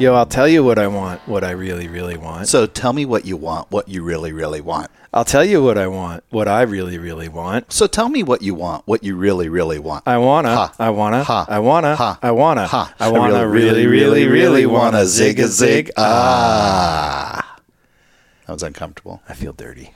[0.00, 2.48] Yo, I'll tell you what I want, what I really, really want.
[2.48, 4.90] So tell me what you want, what you really, really want.
[5.12, 7.70] I'll tell you what I want, what I really, really want.
[7.70, 10.04] So tell me what you want, what you really, really want.
[10.06, 10.74] I wanna, Ha.
[10.78, 11.44] I wanna, Ha.
[11.50, 12.18] I wanna, Ha.
[12.22, 12.94] I wanna, Ha.
[12.98, 15.90] I wanna, really, really, really wanna zig a zig.
[15.98, 17.58] Ah.
[18.46, 19.20] That was uncomfortable.
[19.28, 19.92] I feel dirty.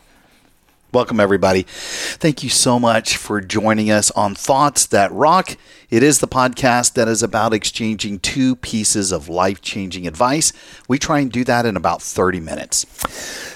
[0.94, 1.62] Welcome, everybody.
[1.66, 5.56] Thank you so much for joining us on Thoughts That Rock.
[5.90, 10.52] It is the podcast that is about exchanging two pieces of life changing advice.
[10.86, 12.86] We try and do that in about 30 minutes.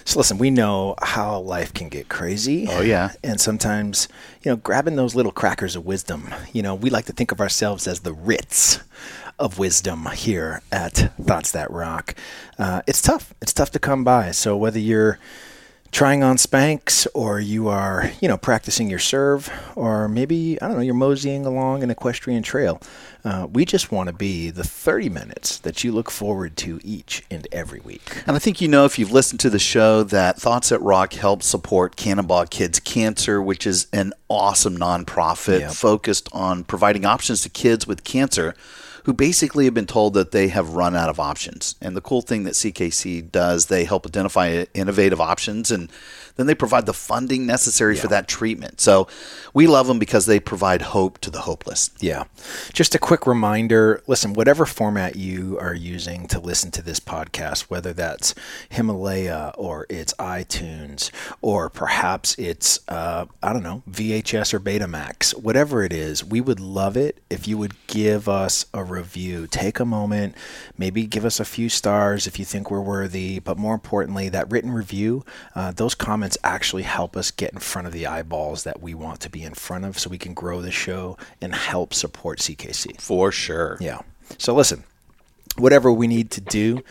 [0.05, 2.67] So listen, we know how life can get crazy.
[2.69, 3.13] Oh, yeah.
[3.23, 4.09] And sometimes,
[4.43, 7.41] you know, grabbing those little crackers of wisdom, you know, we like to think of
[7.41, 8.81] ourselves as the Ritz
[9.39, 12.17] of wisdom here at Thoughts That Rock.
[12.59, 13.33] Uh, it's tough.
[13.41, 14.33] It's tough to come by.
[14.33, 15.21] So whether you're
[15.91, 20.77] trying on Spanx or you are, you know, practicing your serve or maybe, I don't
[20.77, 22.81] know, you're moseying along an equestrian trail,
[23.25, 27.25] uh, we just want to be the 30 minutes that you look forward to each
[27.31, 28.23] and every week.
[28.27, 31.15] And I think you know if you've listened to the show that Thoughts That Rock
[31.15, 35.73] helps support Cannonball Kids Cancer, which is an awesome nonprofit Yep.
[35.73, 38.55] focused on providing options to kids with cancer
[39.09, 41.77] who basically have been told that they have run out of options.
[41.81, 45.91] And the cool thing that CKC does, they help identify innovative options and
[46.39, 48.81] then they provide the funding necessary for that treatment.
[48.81, 49.09] So
[49.53, 51.91] we love them because they provide hope to the hopeless.
[51.99, 52.25] Yeah.
[52.73, 57.63] Just a quick reminder listen, whatever format you are using to listen to this podcast,
[57.63, 58.37] whether that's
[58.69, 61.11] Himalaya or it's iTunes
[61.43, 66.61] or perhaps it's, uh, I don't know, VHS or Betamax, whatever it is, we would
[66.61, 69.49] love it if you would give us a review.
[69.49, 70.37] Take a moment,
[70.77, 74.49] maybe give us a few stars if you think we're worthy, but more importantly, that
[74.53, 75.25] written review,
[75.57, 79.21] uh, those comments actually help us get in front of the eyeballs that we want
[79.21, 83.01] to be in front of so we can grow the show and help support CKC.
[83.01, 83.79] For sure.
[83.81, 84.01] Yeah.
[84.37, 84.85] So listen,
[85.57, 86.83] whatever we need to do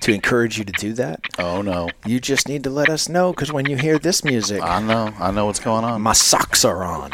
[0.00, 1.90] to encourage you to do that, Oh no.
[2.04, 5.12] you just need to let us know because when you hear this music, I know.
[5.18, 6.02] I know what's going on.
[6.02, 7.12] my socks are on.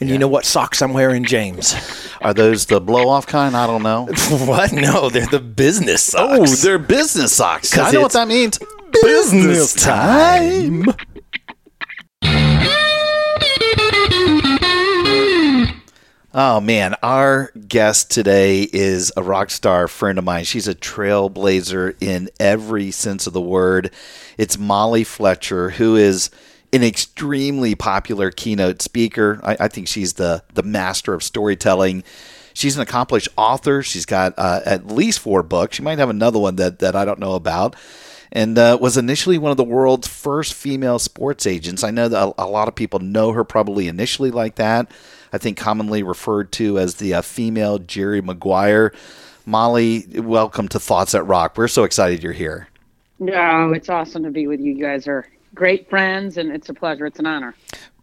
[0.00, 1.74] And you know what socks I'm wearing, James?
[2.20, 3.56] Are those the blow off kind?
[3.56, 4.06] I don't know.
[4.46, 4.72] what?
[4.72, 6.52] No, they're the business oh, socks.
[6.52, 7.76] Oh, they're business socks.
[7.76, 8.58] I know what that means.
[9.02, 10.84] Business time.
[16.34, 20.44] Oh man, our guest today is a rock star friend of mine.
[20.44, 23.90] She's a trailblazer in every sense of the word.
[24.36, 26.30] It's Molly Fletcher, who is
[26.72, 29.40] an extremely popular keynote speaker.
[29.42, 32.04] I, I think she's the the master of storytelling.
[32.52, 33.82] She's an accomplished author.
[33.82, 35.76] She's got uh, at least four books.
[35.76, 37.74] She might have another one that that I don't know about.
[38.30, 41.82] And uh, was initially one of the world's first female sports agents.
[41.82, 44.90] I know that a, lot of people know her probably initially like that.
[45.32, 48.92] I think commonly referred to as the uh, female Jerry Maguire.
[49.46, 51.56] Molly, welcome to Thoughts That Rock.
[51.56, 52.68] We're so excited you're here.
[53.18, 54.72] No, it's awesome to be with you.
[54.72, 57.06] You guys are great friends, and it's a pleasure.
[57.06, 57.54] It's an honor.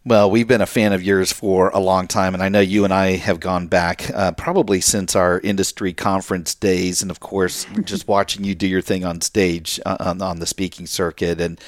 [0.06, 2.84] Well, we've been a fan of yours for a long time, and I know you
[2.84, 7.66] and I have gone back uh, probably since our industry conference days, and of course,
[7.82, 11.40] just watching you do your thing on stage uh, on, on the speaking circuit.
[11.40, 11.60] And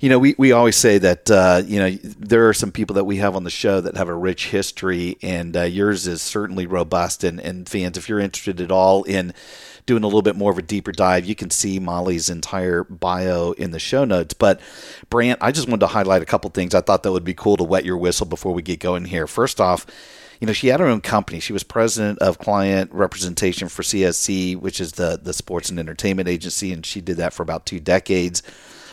[0.00, 3.04] you know, we, we always say that uh, you know there are some people that
[3.04, 6.66] we have on the show that have a rich history, and uh, yours is certainly
[6.66, 7.22] robust.
[7.22, 9.32] And, and fans, if you're interested at all in
[9.88, 13.52] doing a little bit more of a deeper dive, you can see Molly's entire bio
[13.52, 14.34] in the show notes.
[14.34, 14.60] But
[15.08, 16.74] Brant, I just wanted to highlight a couple things.
[16.74, 19.26] I thought that would be cool to wet your whistle before we get going here.
[19.26, 19.86] First off,
[20.40, 21.40] you know, she had her own company.
[21.40, 26.28] She was president of client representation for CSE, which is the the sports and entertainment
[26.28, 28.42] agency, and she did that for about two decades.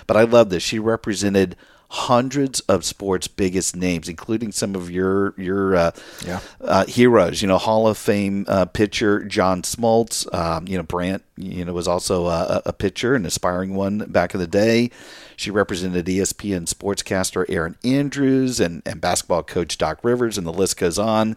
[0.08, 0.64] But I love this.
[0.64, 1.56] She represented
[1.90, 5.92] hundreds of sports biggest names, including some of your your uh,
[6.26, 6.40] Yeah.
[6.62, 7.42] uh, heroes.
[7.42, 10.32] You know, Hall of Fame uh, pitcher John Smoltz.
[10.34, 11.24] Um, you know, Brant.
[11.38, 14.90] You know, was also a, a pitcher, an aspiring one back in the day.
[15.36, 20.78] She represented ESPN sportscaster Erin Andrews and, and basketball coach Doc Rivers, and the list
[20.78, 21.36] goes on.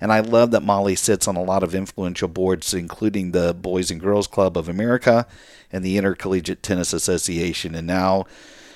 [0.00, 3.90] And I love that Molly sits on a lot of influential boards, including the Boys
[3.90, 5.26] and Girls Club of America
[5.70, 7.74] and the Intercollegiate Tennis Association.
[7.74, 8.24] And now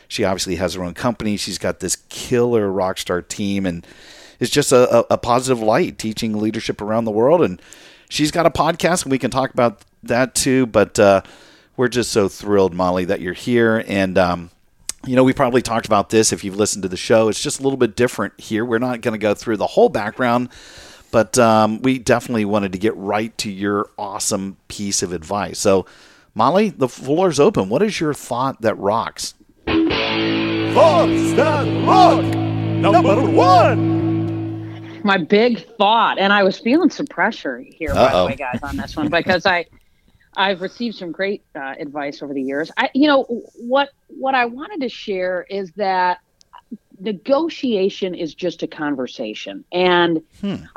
[0.08, 1.36] she obviously has her own company.
[1.36, 3.86] She's got this killer rock star team and
[4.40, 7.42] it's just a, a, positive light teaching leadership around the world.
[7.42, 7.60] And
[8.08, 10.66] she's got a podcast, and we can talk about that too.
[10.66, 11.22] But uh,
[11.76, 13.84] we're just so thrilled, Molly, that you're here.
[13.86, 14.50] And um,
[15.04, 17.28] You know, we probably talked about this if you've listened to the show.
[17.28, 18.64] It's just a little bit different here.
[18.64, 20.50] We're not going to go through the whole background,
[21.10, 25.58] but um, we definitely wanted to get right to your awesome piece of advice.
[25.58, 25.86] So,
[26.34, 27.68] Molly, the floor's open.
[27.68, 29.34] What is your thought that rocks?
[30.74, 32.24] Thoughts that rock!
[32.24, 35.02] Number one!
[35.04, 38.20] My big thought, and I was feeling some pressure here, by Uh-oh.
[38.22, 39.66] the way, guys, on this one because I,
[40.36, 42.70] I've received some great uh, advice over the years.
[42.76, 43.24] I, you know,
[43.56, 46.20] what what I wanted to share is that
[47.00, 50.22] negotiation is just a conversation, and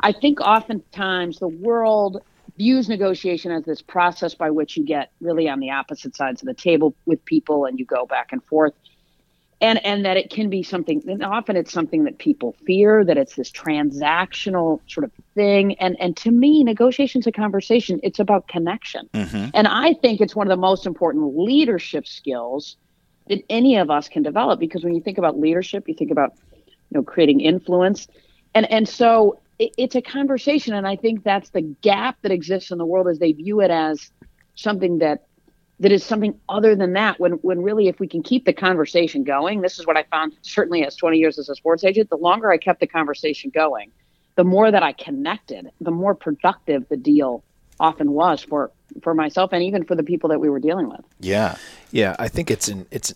[0.00, 2.22] I think oftentimes the world
[2.62, 6.46] views negotiation as this process by which you get really on the opposite sides of
[6.46, 8.72] the table with people and you go back and forth.
[9.60, 13.16] And and that it can be something and often it's something that people fear that
[13.16, 15.74] it's this transactional sort of thing.
[15.80, 17.98] And and to me negotiation's a conversation.
[18.04, 19.08] It's about connection.
[19.12, 19.50] Mm-hmm.
[19.54, 22.76] And i think it's one of the most important leadership skills
[23.28, 26.30] that any of us can develop because when you think about leadership you think about
[26.90, 28.08] you know creating influence.
[28.54, 32.70] And and so it, it's a conversation and i think that's the gap that exists
[32.70, 34.10] in the world as they view it as
[34.54, 35.26] something that
[35.80, 39.24] that is something other than that when when really if we can keep the conversation
[39.24, 42.16] going this is what i found certainly as 20 years as a sports agent the
[42.16, 43.90] longer i kept the conversation going
[44.36, 47.42] the more that i connected the more productive the deal
[47.80, 48.70] often was for
[49.02, 51.56] for myself and even for the people that we were dealing with Yeah.
[51.90, 53.12] Yeah, I think it's an it's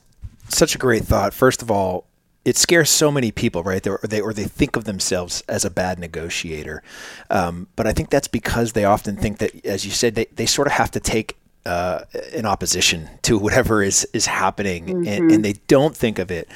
[0.48, 1.34] such a great thought.
[1.34, 2.06] First of all,
[2.46, 3.82] it scares so many people, right?
[3.82, 6.82] They, or they or they think of themselves as a bad negotiator,
[7.28, 10.46] um, but I think that's because they often think that, as you said, they, they
[10.46, 12.02] sort of have to take uh,
[12.32, 16.48] an opposition to whatever is is happening, and, and they don't think of it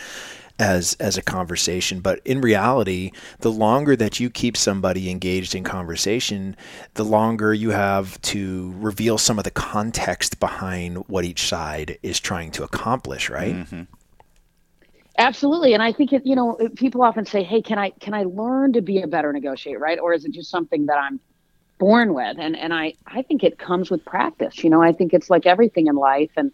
[0.60, 1.98] as as a conversation.
[2.00, 3.10] But in reality
[3.40, 6.54] the longer that you keep somebody engaged in conversation
[6.94, 12.20] the longer you have to reveal some of the context behind what each side is
[12.20, 13.54] trying to accomplish right
[15.20, 16.22] Absolutely, and I think it.
[16.26, 19.32] You know, people often say, "Hey, can I can I learn to be a better
[19.32, 20.00] negotiator?" Right?
[20.00, 21.20] Or is it just something that I'm
[21.80, 22.38] born with?
[22.40, 24.64] And and I I think it comes with practice.
[24.64, 26.52] You know, I think it's like everything in life, and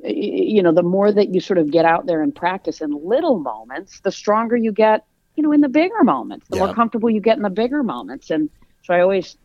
[0.00, 3.40] you know, the more that you sort of get out there and practice in little
[3.40, 5.02] moments, the stronger you get.
[5.36, 6.62] You know, in the bigger moments, the Yeah.
[6.64, 8.30] more comfortable you get in the bigger moments.
[8.30, 8.50] And
[8.82, 9.36] so I always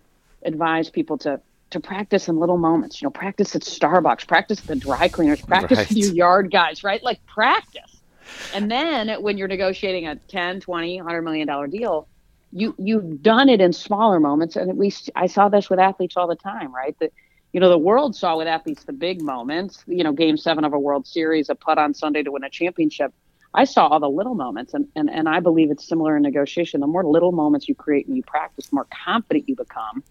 [0.45, 1.41] advise people to
[1.71, 3.01] to practice in little moments.
[3.01, 5.89] You know, practice at Starbucks, practice at the dry cleaners, practice Right.
[5.89, 7.03] with your yard guys, right?
[7.03, 7.92] Like practice.
[8.53, 12.07] And then when you're negotiating a 10, 20, 100 million dollar deal,
[12.51, 16.27] you you've done it in smaller moments and we I saw this with athletes all
[16.27, 16.95] the time, right?
[16.99, 17.11] That
[17.51, 20.73] you know, the world saw with athletes the big moments, you know, game 7 of
[20.73, 23.13] a World Series, a putt on Sunday to win a championship.
[23.53, 26.81] I saw all the little moments and and and I believe it's similar in negotiation.
[26.81, 30.03] The more little moments you create and you practice, the more confident you become.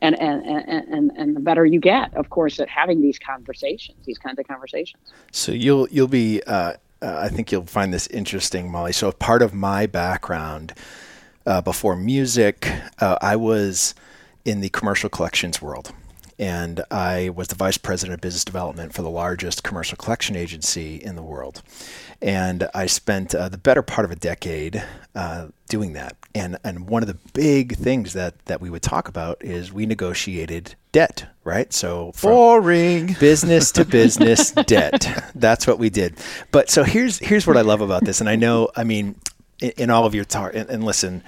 [0.00, 4.16] And, and, and, and, the better you get, of course, at having these conversations, these
[4.16, 5.02] kinds of conversations.
[5.32, 8.92] So you'll you'll be uh, uh, I think you'll find this interesting, Molly.
[8.92, 10.74] So part of my background
[11.46, 13.94] uh, before music, uh, I was
[14.44, 15.92] in the commercial collections world,
[16.38, 20.96] and I was the vice president of business development for the largest commercial collection agency
[20.96, 21.62] in the world.
[22.20, 24.82] And I spent uh, the better part of a decade
[25.14, 26.16] uh, doing that.
[26.34, 29.86] And and one of the big things that that we would talk about is we
[29.86, 31.72] negotiated debt, right?
[31.72, 33.14] So Boring.
[33.20, 35.30] business to business debt.
[35.34, 36.16] That's what we did.
[36.50, 39.14] But so here's here's what I love about this, and I know, I mean,
[39.60, 41.22] in, in all of your talk, and, and listen,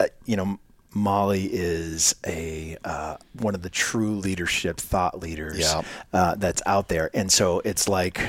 [0.00, 0.58] uh, you know,
[0.94, 5.82] Molly is a uh, one of the true leadership thought leaders Yeah.
[6.12, 8.20] uh, that's out there, and so it's like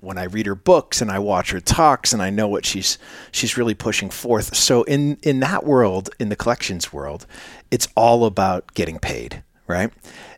[0.00, 2.98] when I read her books and I watch her talks and I know what she's
[3.32, 4.54] she's really pushing forth.
[4.54, 7.26] So in in that world, in the collections world,
[7.70, 9.92] it's all about getting paid, right?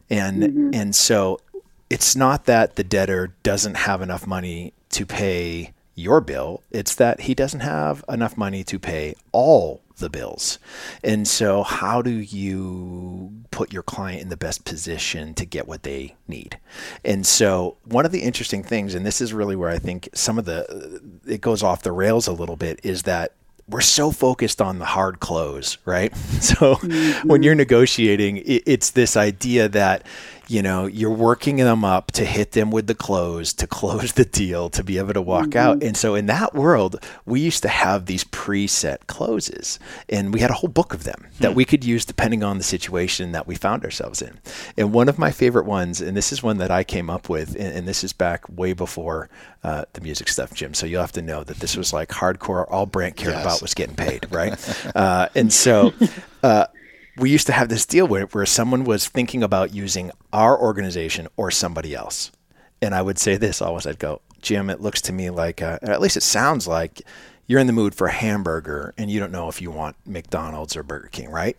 [0.09, 0.71] And mm-hmm.
[0.75, 1.41] and so
[1.91, 6.63] it's not that the debtor doesn't have enough money to pay your bill.
[6.71, 10.59] It's that he doesn't have enough money to pay all the bills.
[11.03, 15.83] And so, how do you put your client in the best position to get what
[15.83, 16.59] they need?
[17.05, 20.39] And so, one of the interesting things, and this is really where I think some
[20.39, 23.33] of the it goes off the rails a little bit, is that
[23.69, 26.13] we're so focused on the hard close, right?
[26.41, 27.29] So mm-hmm.
[27.29, 30.07] when you're negotiating, it, it's this idea that
[30.49, 34.25] you know you're working them up to hit them with the close to close the
[34.25, 35.83] deal to be able to walk out.
[35.83, 40.51] And so in that world, we used to have these preset closes, and we had
[40.51, 43.55] a whole book of them that we could use depending on the situation that we
[43.55, 44.39] found ourselves in.
[44.77, 47.55] And one of my favorite ones, and this is one that I came up with,
[47.55, 49.29] and, and this is back way before
[49.65, 50.75] uh, the music stuff, Jim.
[50.75, 52.67] So you'll have to know that this was like hardcore.
[52.71, 53.43] All Brant cared Yes.
[53.45, 54.57] about was getting paid, right?
[54.97, 55.93] uh, and so
[56.43, 56.67] uh,
[57.19, 61.29] we used to have this deal where, where someone was thinking about using our organization
[61.37, 62.31] or somebody else.
[62.83, 63.87] and I would say this always.
[63.87, 67.03] I'd go, Jim, it looks to me like, uh, at least it sounds like
[67.47, 70.77] you're in the mood for a hamburger and you don't know if you want McDonald's
[70.77, 71.57] or Burger King, right?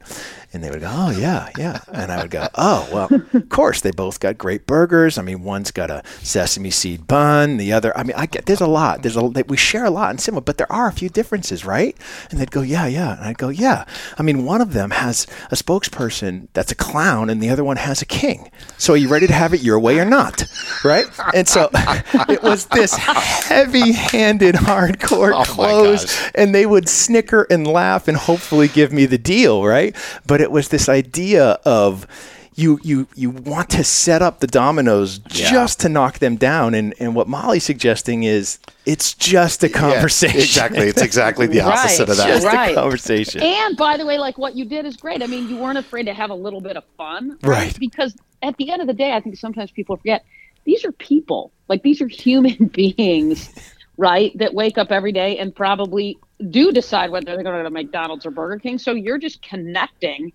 [0.52, 1.80] And they would go, Oh, yeah, yeah.
[1.92, 5.18] And I would go, Oh, well, of course, they both got great burgers.
[5.18, 8.62] I mean, one's got a sesame seed bun, the other, I mean, I get, there's
[8.62, 9.02] a lot.
[9.02, 11.96] There's a, we share a lot in similar, but there are a few differences, right?
[12.30, 13.16] And they'd go, Yeah, yeah.
[13.18, 13.86] And I'd go, Yeah.
[14.18, 17.78] I mean, one of them has a spokesperson that's a clown and the other one
[17.78, 18.52] has a king.
[18.78, 20.44] So are you ready to have it your way or not?
[20.84, 21.06] Right?
[21.34, 27.66] And so it was this heavy handed, hardcore Oh my and they would snicker and
[27.68, 29.96] laugh and hopefully give me the deal, right?
[30.26, 32.08] But it was this idea of
[32.56, 35.52] you you you want to set up the dominoes Yeah.
[35.52, 40.40] just to knock them down and and what Molly's suggesting is it's just a conversation.
[40.40, 40.88] exactly.
[40.88, 41.68] It's exactly the Right.
[41.78, 42.28] opposite of that.
[42.28, 42.72] just Right.
[42.72, 43.42] a conversation.
[43.44, 45.22] And by the way, like what you did is great.
[45.22, 47.78] I mean, you weren't afraid to have a little bit of fun, Right.
[47.80, 50.26] Because at the end of the day, I think sometimes people forget
[50.66, 51.52] these are people.
[51.70, 53.50] Like these are human beings,
[53.98, 54.32] right?
[54.38, 56.18] That wake up every day and probably
[56.50, 58.78] do decide whether they're going to go to McDonald's or Burger King.
[58.78, 60.32] So you're just connecting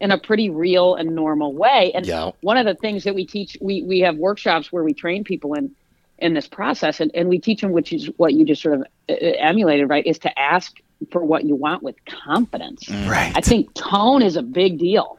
[0.00, 1.90] in a pretty real and normal way.
[1.94, 2.30] And Yeah.
[2.42, 5.54] one of the things that we teach, we we have workshops where we train people
[5.54, 5.74] in
[6.18, 8.82] in this process, and, and we teach them, which is what you just sort of
[9.08, 10.04] uh, emulated, right?
[10.04, 10.76] Is to ask
[11.12, 12.88] for what you want with confidence.
[12.90, 13.32] Right.
[13.36, 15.18] I think tone is a big deal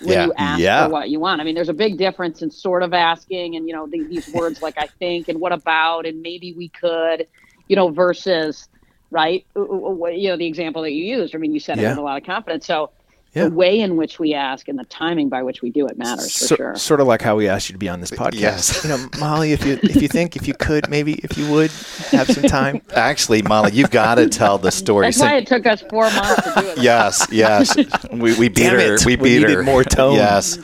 [0.00, 0.24] when Yeah.
[0.26, 0.84] you ask Yeah.
[0.86, 1.40] for what you want.
[1.40, 4.26] I mean, there's a big difference in sort of asking and, you know, the, these
[4.28, 7.26] words like I think and what about and maybe we could,
[7.68, 8.68] you know, versus,
[9.10, 9.46] right?
[9.54, 11.34] You know, the example that you used.
[11.34, 11.88] I mean, you said it Yeah.
[11.88, 12.66] with a lot of confidence.
[12.66, 12.92] So
[13.32, 13.44] Yeah.
[13.44, 16.32] the way in which we ask and the timing by which we do it matters
[16.36, 16.74] for So- sure.
[16.76, 18.40] Sort of like how we asked you to be on this podcast.
[18.40, 18.84] Yes.
[18.84, 21.70] You know, Molly, if you if you think if you could maybe if you would
[22.10, 22.82] have some time.
[22.94, 25.06] Actually, Molly, you've got to tell the story.
[25.06, 26.78] That's So- why it took us four months to do it.
[26.78, 27.76] yes, yes.
[28.10, 28.94] We, we beat Damn her.
[28.94, 29.06] it.
[29.06, 29.62] We We beat needed her.
[29.62, 30.14] more tone.
[30.14, 30.58] Yes.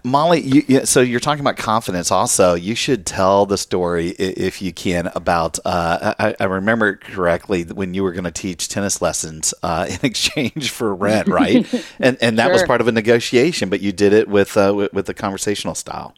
[0.04, 2.54] Molly, you, you, so you're talking about confidence also.
[2.54, 5.58] You should tell the story, if you can, about.
[5.64, 9.98] Uh, I, I remember correctly when you were going to teach tennis lessons uh, in
[10.04, 11.66] exchange for rent, right?
[12.00, 14.92] And and that was part of a negotiation, but you did it with, uh, with,
[14.92, 16.14] with the conversational style.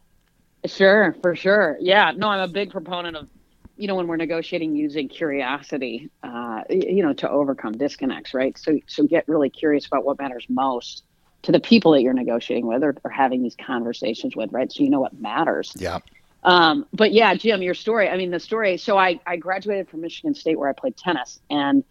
[0.66, 1.76] Sure, for sure.
[1.80, 3.28] Yeah, no, I'm a big proponent of,
[3.76, 8.58] you know, when we're negotiating using curiosity, uh, you know, to overcome disconnects, right?
[8.58, 11.04] So, so get really curious about what matters most
[11.42, 14.73] to the people that you're negotiating with or, or having these conversations with, right?
[14.73, 15.73] So you know what matters.
[15.76, 16.00] Yeah.
[16.42, 18.08] Um, but yeah, Jim, your story.
[18.08, 18.78] I mean, the story.
[18.78, 21.85] So I, I graduated from Michigan State where I played tennis, and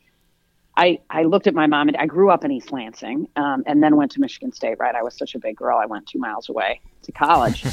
[0.78, 3.82] I, I looked at my mom and I grew up in East Lansing, um, and
[3.82, 4.78] then went to Michigan State.
[4.80, 5.78] Right, I was such a big girl.
[5.78, 7.66] I went two miles away to college.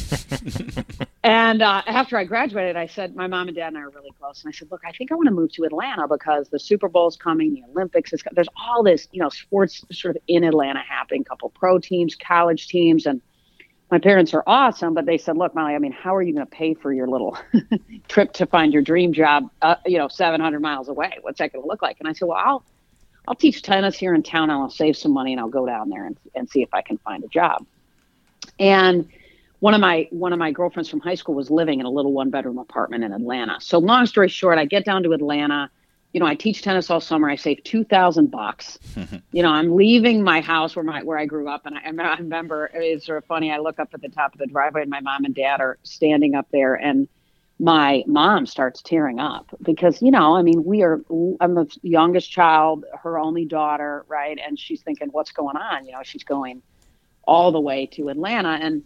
[1.23, 4.11] and uh, after I graduated, I said, my mom and dad and I are really
[4.19, 6.59] close, and I said, look, I think I want to move to Atlanta because the
[6.59, 8.23] Super Bowl's coming, the Olympics is.
[8.23, 11.25] co- There's all this, you know, sports sort of in Atlanta happening.
[11.25, 13.21] Couple pro teams, college teams, and
[13.91, 16.47] my parents are awesome, but they said, look, Molly, I mean, how are you going
[16.47, 17.37] to pay for your little
[18.09, 21.19] trip to find your dream job, uh, you know, 700 miles away?
[21.21, 21.99] What's that going to look like?
[22.01, 22.65] And I said, well, I'll,
[23.27, 25.89] I'll teach tennis here in town and I'll save some money and I'll go down
[25.89, 27.65] there and, and see if I can find a job.
[28.59, 29.09] And
[29.61, 32.13] one of my one of my girlfriends from high school was living in a little
[32.13, 33.59] one bedroom apartment in Atlanta.
[33.61, 35.71] So long story short, I get down to Atlanta.
[36.13, 37.31] You know, I teach tennis all summer.
[37.31, 38.79] I save two thousand bucks.
[39.33, 42.19] You know, I'm leaving my house where my where I grew up, and I, I
[42.19, 43.51] remember it's sort of funny.
[43.51, 45.77] I look up at the top of the driveway, and my mom and dad are
[45.83, 47.09] standing up there, and
[47.59, 51.01] my mom starts tearing up because you know, I mean, we are.
[51.41, 54.39] I'm the youngest child, her only daughter, right?
[54.45, 55.87] And she's thinking, what's going on?
[55.87, 56.63] You know, she's going
[57.27, 58.83] all the way to Atlanta, and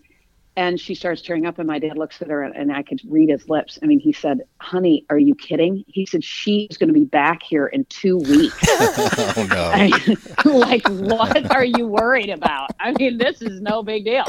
[0.59, 3.01] and she starts tearing up, and my dad looks at her, and, and I could
[3.09, 3.79] read his lips.
[3.81, 7.45] I mean, he said, "Honey, are you kidding?" He said, "She's going to be back
[7.45, 9.71] here in two weeks." Oh, no.
[9.73, 12.71] I, like, what are you worried about?
[12.81, 14.25] I mean, this is no big deal.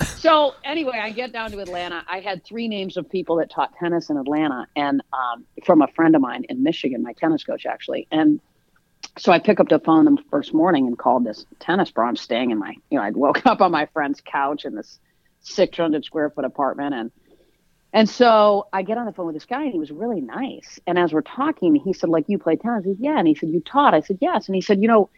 [0.00, 2.02] So anyway, I get down to Atlanta.
[2.08, 5.88] I had three names of people that taught tennis in Atlanta, and um, from a
[5.88, 8.08] friend of mine in Michigan, my tennis coach actually.
[8.10, 8.40] And
[9.18, 12.06] so I pick up the phone the first morning and called this tennis pro.
[12.06, 14.98] I'm staying in my, you know, I'd woke up on my friend's couch in this
[15.42, 17.10] 600 square foot apartment, and
[17.92, 20.80] and so I get on the phone with this guy, and he was really nice.
[20.86, 23.34] And as we're talking, he said, "Like you play tennis?" I said, "Yeah." And he
[23.34, 25.10] said, "You taught?" I said, "Yes." And he said, "You know."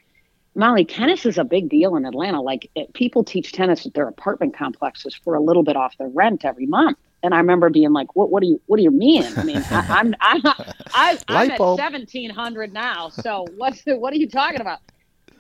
[0.57, 2.41] Molly, tennis is a big deal in Atlanta.
[2.41, 6.09] Like it, people teach tennis at their apartment complexes for a little bit off their
[6.09, 6.99] rent every month.
[7.23, 8.31] And I remember being like, "What?
[8.31, 8.61] What do you?
[8.67, 9.25] What do you mean?
[9.37, 10.41] I mean, I, I'm I'm
[10.95, 13.11] I, I'm at seventeen hundred now.
[13.11, 14.81] So what's the, what are you talking about?"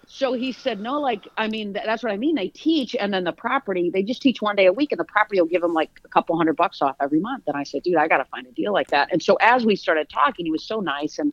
[0.06, 2.34] So he said, "No, like I mean, th- that's what I mean.
[2.34, 5.04] They teach, and then the property they just teach one day a week, and the
[5.04, 7.82] property will give them like a couple hundred bucks off every month." And I said,
[7.82, 10.44] "Dude, I got to find a deal like that." And so as we started talking,
[10.44, 11.32] he was so nice and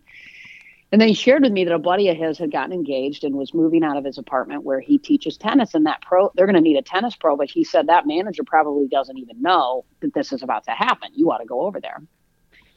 [0.94, 3.34] And then he shared with me that a buddy of his had gotten engaged and
[3.34, 5.74] was moving out of his apartment where he teaches tennis.
[5.74, 7.36] And that pro, they're going to need a tennis pro.
[7.36, 11.10] But he said that manager probably doesn't even know that this is about to happen.
[11.16, 12.04] You ought to go over there.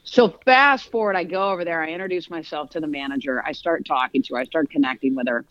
[0.04, 1.82] So fast forward, I go over there.
[1.82, 3.44] I introduce myself to the manager.
[3.44, 4.40] I start talking to her.
[4.40, 5.44] I start connecting with her.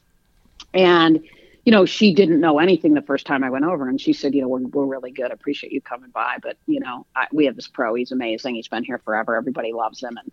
[0.73, 1.23] And,
[1.65, 3.87] you know, she didn't know anything the first time I went over.
[3.87, 5.31] And she said, you know, we're, we're really good.
[5.31, 6.37] Appreciate you coming by.
[6.41, 7.93] But, you know, I, we have this pro.
[7.93, 8.55] He's amazing.
[8.55, 9.35] He's been here forever.
[9.35, 10.17] Everybody loves him.
[10.17, 10.31] And,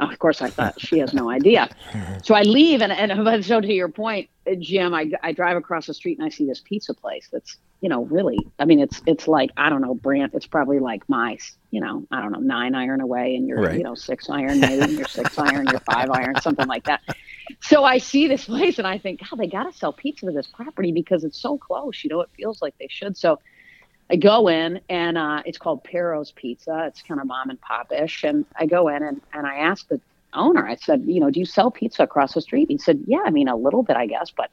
[0.00, 1.68] of course, I thought she has no idea.
[2.22, 4.28] So I leave, and, and so to your point,
[4.58, 7.88] Jim, I, I drive across the street and I see this pizza place that's, you
[7.88, 10.34] know, really, I mean, it's it's like I don't know, Brant.
[10.34, 11.38] It's probably like my,
[11.70, 13.78] you know, I don't know, nine iron away, and you're, Right.
[13.78, 17.00] you know, six iron, maybe, and you're six iron, you're five iron, something like that.
[17.62, 20.32] So I see this place, and I think, God, they got to sell pizza to
[20.32, 22.04] this property because it's so close.
[22.04, 23.16] You know, it feels like they should.
[23.16, 23.40] So
[24.10, 26.84] I go in and uh, it's called Pero's Pizza.
[26.86, 28.24] It's kind of mom and pop ish.
[28.24, 30.00] And I go in and, and I ask the
[30.32, 32.68] owner, I said, you know, do you sell pizza across the street?
[32.68, 34.32] He said, yeah, I mean, a little bit, I guess.
[34.36, 34.50] But,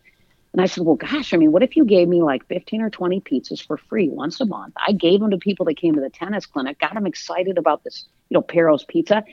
[0.53, 2.91] and I said, well, gosh, I mean, what if you gave me like 15 or
[2.91, 4.75] 20 pizzas for free once a month?
[4.85, 7.83] I gave them to people that came to the tennis clinic, got them excited about
[7.83, 9.23] this, you know, Pero's Pizza.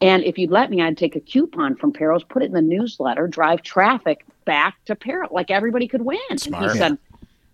[0.00, 2.62] And if you'd let me, I'd take a coupon from Pero's, put it in the
[2.62, 6.18] newsletter, drive traffic back to Pero, like everybody could win.
[6.30, 6.72] And Smart.
[6.72, 6.98] he said,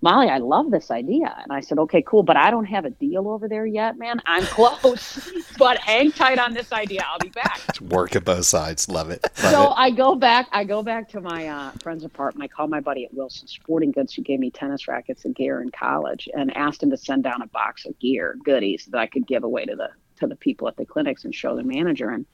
[0.02, 1.34] Molly, I love this idea.
[1.42, 4.20] And I said, okay, cool, but I don't have a deal over there yet, man.
[4.24, 7.04] I'm close, but hang tight on this idea.
[7.06, 7.60] I'll be back.
[7.68, 8.88] It's Work at both sides.
[8.88, 9.22] Love it.
[9.42, 9.74] Love So it.
[9.76, 10.48] I go back.
[10.52, 12.50] I go back to my uh, friend's apartment.
[12.50, 15.60] I call my buddy at Wilson Sporting Goods, who gave me tennis rackets and gear
[15.60, 19.06] in college, and asked him to send down a box of gear goodies that I
[19.06, 19.90] could give away to the
[20.20, 22.10] to the people at the clinics and show the manager.
[22.10, 22.26] And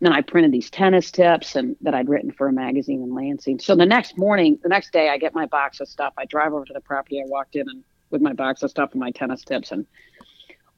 [0.00, 3.58] then I printed these tennis tips and that I'd written for a magazine in Lansing.
[3.58, 6.14] So the next morning, the next day, I get my box of stuff.
[6.16, 7.20] I drive over to the property.
[7.20, 9.72] I walked in and with my box of stuff and my tennis tips.
[9.72, 9.86] And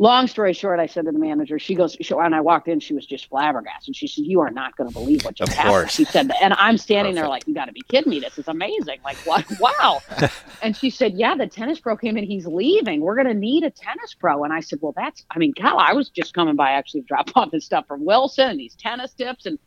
[0.02, 2.80] long story short, I said to the manager, she goes, she, and I walked in,
[2.80, 3.88] she was just flabbergasted.
[3.88, 5.92] And she said, "You are not going to believe what just Of happened." course.
[5.92, 8.18] She said, and I'm standing there like, "You got to be kidding me!
[8.20, 8.98] This is amazing!
[9.04, 9.46] Like, what?
[9.60, 10.00] Wow!"
[10.62, 12.24] and she said, "Yeah, the tennis pro came in.
[12.24, 13.00] He's leaving.
[13.00, 15.24] We're going to need a tennis pro." And I said, "Well, that's.
[15.30, 18.04] I mean, God, I was just coming by actually to drop off this stuff from
[18.04, 19.58] Wilson and these tennis tips and."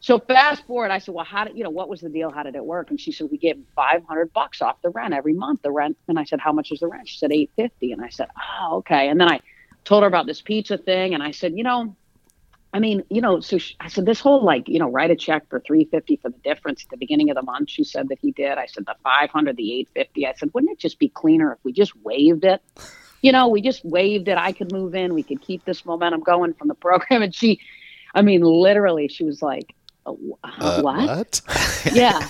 [0.00, 2.30] So fast forward, I said, "Well, how did you know what was the deal?
[2.30, 5.32] How did it work?" And she said, "We five hundred bucks off the rent every
[5.32, 5.62] month.
[5.62, 8.08] The rent." And I said, "How much is the rent?" She said, 850 And I
[8.10, 9.40] said, "Oh, okay." And then I
[9.84, 11.96] told her about this pizza thing, and I said, "You know,
[12.76, 15.16] I mean, you know, so she, I said this whole like, you know, write a
[15.16, 17.70] check for three fifty for the difference at the beginning of the month.
[17.70, 18.58] She said that he did.
[18.58, 20.26] I said the five hundred, the eight fifty.
[20.26, 22.60] I said, wouldn't it just be cleaner if we just waived it?
[23.22, 24.36] You know, we just waived it.
[24.36, 25.14] I could move in.
[25.14, 27.22] We could keep this momentum going from the program.
[27.22, 27.60] And she,
[28.14, 29.74] I mean, literally, she was like,
[30.06, 30.12] uh,
[30.44, 31.40] Uh, what?
[31.92, 32.28] yeah.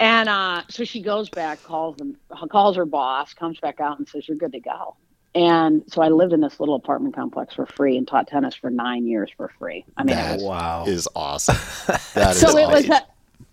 [0.00, 2.16] And uh, so she goes back, calls them,
[2.50, 4.94] calls her boss, comes back out, and says, "You're good to go."
[5.34, 8.70] And so I lived in this little apartment complex for free and taught tennis for
[8.70, 9.84] nine years for free.
[9.96, 10.84] I mean, That was, Wow.
[10.86, 11.56] is awesome.
[12.14, 12.92] That is so it was awesome.
[12.92, 13.06] a,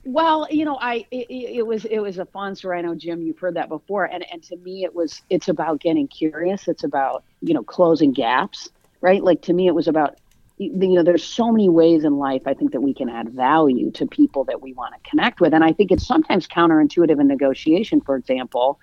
[0.05, 2.77] well, you know, I it, it it was it was a fun story.
[2.77, 5.79] I know Jim, you've heard that before, and and to me, it was it's about
[5.79, 6.67] getting curious.
[6.67, 8.69] It's about you know closing gaps,
[9.01, 9.23] right?
[9.23, 10.17] Like to me, it was about
[10.57, 13.91] you know there's so many ways in life i think that we can add value
[13.91, 15.53] to people that we want to connect with.
[15.53, 18.79] And i think it's sometimes counterintuitive in negotiation for example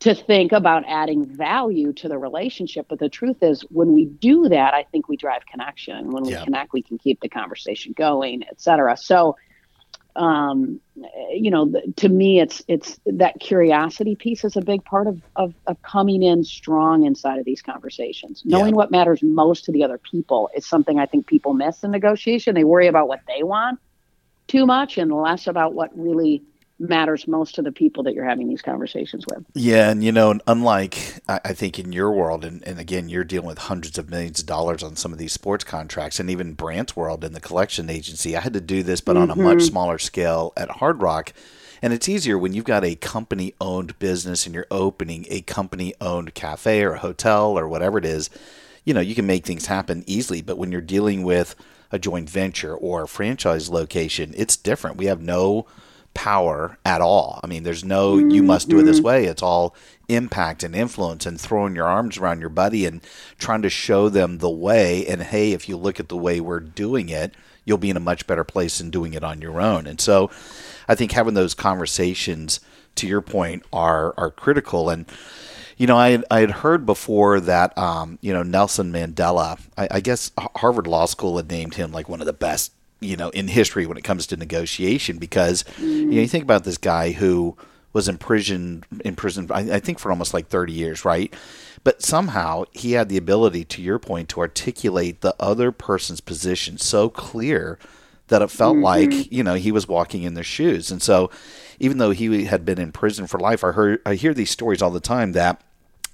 [0.00, 2.86] to think about adding value to the relationship.
[2.88, 6.12] But the truth is when we do that i think we drive connection.
[6.12, 6.44] When we Yeah.
[6.44, 8.96] connect we can keep the conversation going et cetera.
[8.96, 9.36] So
[10.16, 10.80] um
[11.32, 15.20] you know th- to me it's it's that curiosity piece is a big part of
[15.36, 18.74] of, of coming in strong inside of these conversations knowing Yeah.
[18.74, 22.54] what matters most to the other people is something i think people miss in negotiation
[22.54, 23.78] they worry about what they want
[24.48, 26.42] too much and less about what really
[26.80, 30.38] matters most to the people that you're having these conversations with Yeah, and you know,
[30.46, 34.10] unlike I I think in your world, and, and again, you're dealing with hundreds of
[34.10, 37.40] millions of dollars on some of these sports contracts, and even Brant's world in the
[37.40, 39.66] collection agency, I had to do this, but on a much mm-hmm.
[39.66, 41.32] smaller scale at Hard Rock.
[41.82, 45.94] And it's easier when you've got a company owned business and you're opening a company
[45.98, 48.28] owned cafe or a hotel or whatever it is.
[48.84, 51.54] You know, you can make things happen easily, but when you're dealing with
[51.90, 54.98] a joint venture or a franchise location, it's different.
[54.98, 55.66] We have no
[56.14, 57.40] power at all.
[57.42, 59.26] I mean, there's no you must do it this way.
[59.26, 59.74] It's all
[60.08, 63.00] impact and influence and throwing your arms around your buddy and
[63.38, 65.06] trying to show them the way.
[65.06, 68.00] And hey, if you look at the way we're doing it, you'll be in a
[68.00, 69.86] much better place than doing it on your own.
[69.86, 70.30] And so
[70.88, 72.60] I think having those conversations,
[72.96, 74.90] to your point, are are critical.
[74.90, 75.06] And
[75.76, 79.88] you know, I had, I had heard before that, um, you know, Nelson Mandela, I,
[79.92, 83.30] I guess Harvard Law School had named him like one of the best, you know,
[83.30, 87.12] in history when it comes to negotiation because, you know, you think about this guy
[87.12, 87.56] who
[87.92, 91.32] was imprisoned, imprisoned, I, I think for almost like 30 years, right?
[91.82, 96.78] But somehow he had the ability, to your point, to articulate the other person's position
[96.78, 97.78] so clear
[98.30, 100.90] that it felt like you know he was walking in their shoes.
[100.90, 101.30] And so,
[101.78, 104.80] even though he had been in prison for life, I heard I hear these stories
[104.80, 105.60] all the time that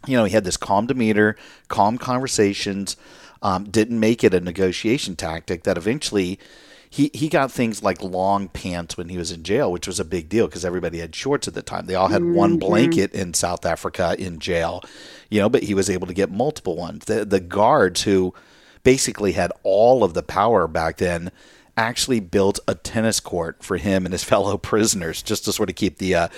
[0.07, 1.37] you know he had this calm demeanor,
[1.68, 2.96] calm conversations,
[3.42, 6.40] um, didn't make it a negotiation tactic that eventually.
[6.88, 10.05] He, he got things like long pants when he was in jail, which was a
[10.05, 11.87] big deal because everybody had shorts at the time.
[11.87, 14.83] They all had one blanket in South Africa in jail,
[15.29, 17.05] you know, but he was able to get multiple ones.
[17.05, 18.35] The, the guards who
[18.83, 21.33] basically had all of the power back then
[21.77, 25.77] actually built a tennis court for him and his fellow prisoners just to sort of
[25.77, 26.29] keep the uh,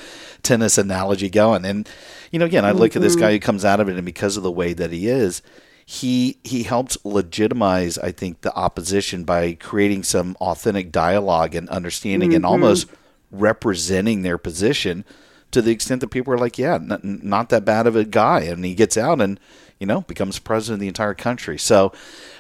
[0.43, 1.65] tennis analogy going.
[1.65, 1.89] And,
[2.31, 4.37] you know, again, I look at this guy who comes out of it, and because
[4.37, 5.43] of the way that he is,
[5.90, 12.35] he he helped legitimize, I think, the opposition by creating some authentic dialogue and understanding
[12.35, 12.53] and mm-hmm.
[12.53, 12.88] almost
[13.31, 15.03] representing their position
[15.51, 18.40] to the extent that people are like, yeah, n- not that bad of a guy.
[18.40, 19.40] And he gets out and,
[19.81, 21.59] you know, becomes president of the entire country.
[21.59, 21.90] So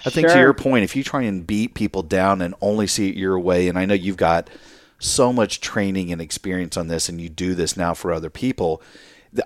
[0.04, 3.08] I think to your point, if you try and beat people down and only see
[3.08, 4.50] it your way, and I know you've got
[4.98, 8.82] so much training and experience on this and you do this now for other people,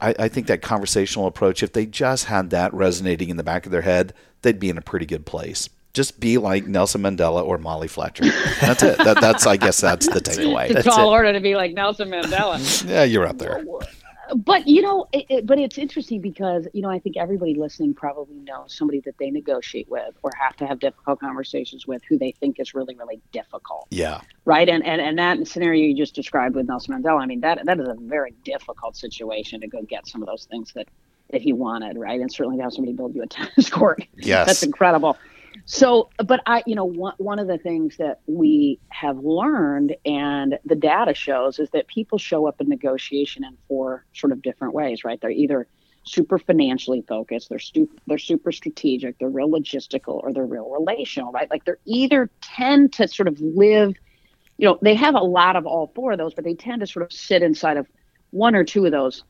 [0.01, 3.66] I, I think that conversational approach, if they just had that resonating in the back
[3.66, 5.68] of their head, they'd be in a pretty good place.
[5.92, 8.25] Just be like Nelson Mandela or Molly Fletcher.
[8.61, 8.97] That's it.
[8.99, 10.71] That, that's I guess that's the takeaway.
[10.71, 12.88] It's a tall order to be like Nelson Mandela.
[12.88, 13.62] Yeah, you're up there.
[14.37, 17.95] But you know, it, it, but it's interesting because you know I think everybody listening
[17.95, 22.18] probably knows somebody that they negotiate with or have to have difficult conversations with who
[22.18, 24.21] they think is really really difficult, Yeah.
[24.45, 24.68] right?
[24.68, 27.79] And and and that scenario you just described with Nelson Mandela, I mean that that
[27.81, 30.88] is a very difficult situation to go get some of those things that
[31.31, 32.21] that he wanted, right?
[32.21, 34.47] And certainly to have somebody build you a tennis court, Yes.
[34.47, 35.16] that's incredible.
[35.64, 40.58] So, but I, you know, one, one of the things that we have learned and
[40.64, 44.74] the data shows is that people show up in negotiation in four sort of different
[44.74, 45.20] ways, right?
[45.20, 45.66] They're either
[46.04, 51.30] super financially focused, they're stu- they're super strategic, they're real logistical, or they're real relational,
[51.30, 51.48] right?
[51.50, 53.94] Like they're either tend to sort of live,
[54.58, 56.86] you know, they have a lot of all four of those, but they tend to
[56.86, 57.86] sort of sit inside of
[58.30, 59.22] one or two of those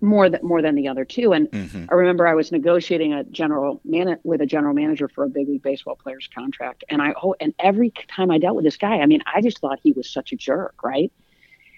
[0.00, 1.32] more than more than the other two.
[1.32, 1.86] And mm-hmm.
[1.90, 5.48] I remember I was negotiating a general man with a general manager for a big
[5.48, 8.96] league baseball player's contract, and I oh, and every time I dealt with this guy,
[8.96, 11.12] I mean, I just thought he was such a jerk, right?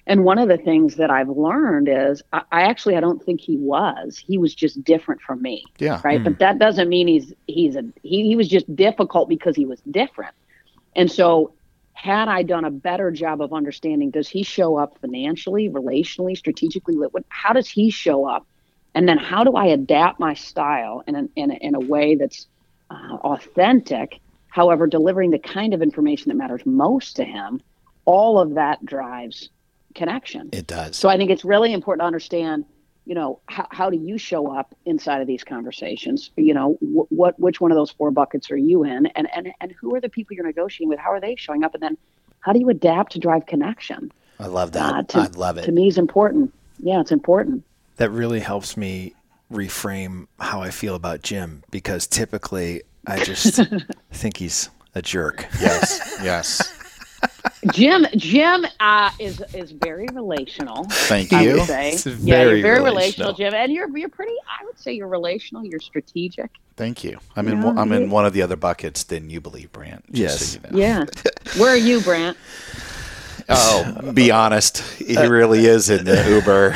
[0.09, 3.43] And one of the things that I've learned is I, I actually I don't think
[3.43, 4.17] he was.
[4.17, 6.01] He was just different from me, Yeah.
[6.03, 6.25] right?
[6.25, 6.39] But hmm.
[6.39, 10.35] that doesn't mean he's he's a he, he was just difficult because he was different.
[10.97, 11.53] And so
[11.99, 16.95] had I done a better job of understanding, does he show up financially, relationally, strategically?
[17.29, 18.47] How does he show up?
[18.95, 22.15] And then how do I adapt my style in, an, in, a, in a way
[22.15, 22.47] that's
[22.89, 27.61] uh, authentic, however, delivering the kind of information that matters most to him?
[28.05, 29.51] All of that drives
[29.97, 30.51] connection.
[30.53, 30.97] It does.
[30.97, 32.65] So I think it's really important to understand,
[33.09, 36.31] you know, how, how do you show up inside of these conversations?
[36.37, 39.51] You know, wh- what which one of those four buckets are you in, and and
[39.61, 40.99] and who are the people you're negotiating with?
[40.99, 41.73] How are they showing up?
[41.73, 41.97] And then
[42.41, 44.13] how do you adapt to drive connection?
[44.39, 44.95] I love that.
[44.95, 45.65] Uh, to, I love it.
[45.65, 46.53] To me, is important.
[46.81, 47.65] Yeah, it's important.
[47.97, 49.15] that really helps me
[49.51, 53.59] reframe how I feel about Jim because typically I just
[54.13, 55.47] think he's a jerk.
[55.61, 56.21] yes.
[56.23, 56.75] Yes.
[57.73, 60.85] Jim Jim uh, is is very relational.
[60.85, 61.55] Thank I you.
[61.55, 62.85] would say, It's yeah, you're very relational.
[62.85, 64.33] relational, Jim, and you're you're pretty.
[64.61, 65.65] I would say you're relational.
[65.65, 66.51] You're strategic.
[66.77, 67.19] Thank you.
[67.37, 67.61] I'm in.
[67.63, 70.05] one- I'm in one of the other buckets than you believe, Brant.
[70.13, 70.71] just so Yes.
[70.73, 70.79] you know.
[70.79, 71.05] Yeah.
[71.61, 72.37] Where are you, Brant?
[73.51, 74.79] Oh, be honest.
[74.99, 76.75] He really is in the Uber.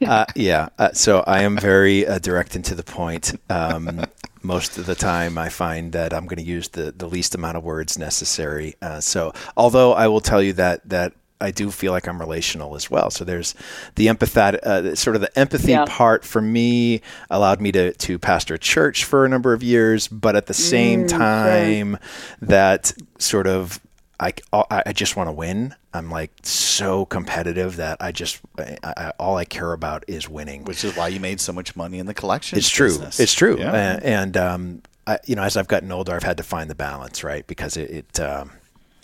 [0.08, 0.68] Uh, yeah.
[0.78, 3.34] Uh, so I am very uh, direct and to the point.
[3.50, 4.04] Um,
[4.44, 7.56] most of the time, I find that I'm going to use the, the least amount
[7.56, 8.74] of words necessary.
[8.82, 12.74] Uh, so, although I will tell you that that I do feel like I'm relational
[12.76, 13.10] as well.
[13.10, 13.54] So there's
[13.96, 15.84] the empathetic, uh, sort of the empathy Yeah.
[15.86, 20.08] part for me allowed me to to pastor a church for a number of years,
[20.08, 21.98] but at the same time,
[22.40, 23.80] that sort of
[24.20, 25.74] I, I just want to win.
[25.92, 30.64] I'm like so competitive that I just I, I, all I care about is winning.
[30.64, 32.56] Which is why you made so much money in the collection.
[32.58, 32.88] It's true.
[32.88, 33.20] business.
[33.20, 33.58] It's true.
[33.58, 33.72] Yeah.
[33.72, 36.74] Uh, and um, I, you know, as I've gotten older, I've had to find the
[36.74, 37.46] balance, right?
[37.46, 38.52] Because it, it um,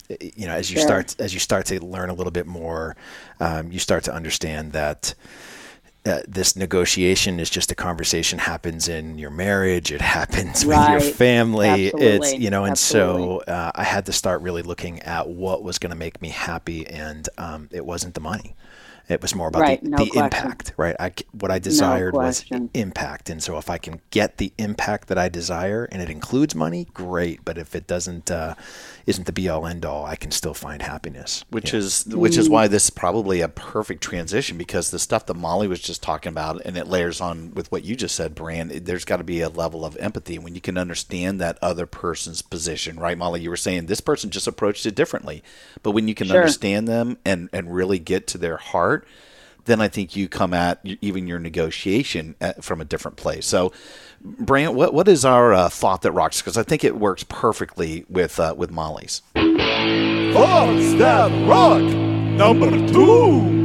[0.08, 0.86] it- you know, as you Sure.
[0.86, 2.96] start as you start to learn a little bit more,
[3.40, 5.14] um, you start to understand that.
[6.06, 11.00] Uh, this negotiation is just a conversation happens in your marriage it happens with your
[11.00, 11.02] Right.
[11.02, 15.62] family it's you know and so uh, i had to start really looking at what
[15.62, 18.54] was going to make me happy and um, it wasn't the money
[19.08, 20.96] It was more about Right, the, no the impact, right?
[21.00, 23.28] I, what I desired was impact.
[23.28, 26.86] And so if I can get the impact that I desire and it includes money,
[26.94, 27.44] great.
[27.44, 28.54] But if it doesn't, uh,
[29.06, 31.44] isn't the be all end all, I can still find happiness.
[31.50, 31.78] which Yeah.
[31.80, 35.66] is which is why this is probably a perfect transition because the stuff that Molly
[35.68, 38.84] was just talking about and it layers on with what you just said, Brant.
[38.84, 42.42] There's got to be a level of empathy when you can understand that other person's
[42.42, 43.40] position, right, Molly?
[43.40, 45.42] You were saying this person just approached it differently,
[45.82, 46.36] but when you can Sure.
[46.36, 49.06] understand them and and really get to their heart,
[49.64, 53.46] then I think you come at even your negotiation at, from a different place.
[53.46, 53.72] So.
[54.22, 56.40] Brant, what what is our uh, thought that rocks?
[56.40, 59.22] Because I think it works perfectly with uh, with Molly's.
[59.34, 61.82] Thoughts that rock.
[61.82, 63.60] Number two.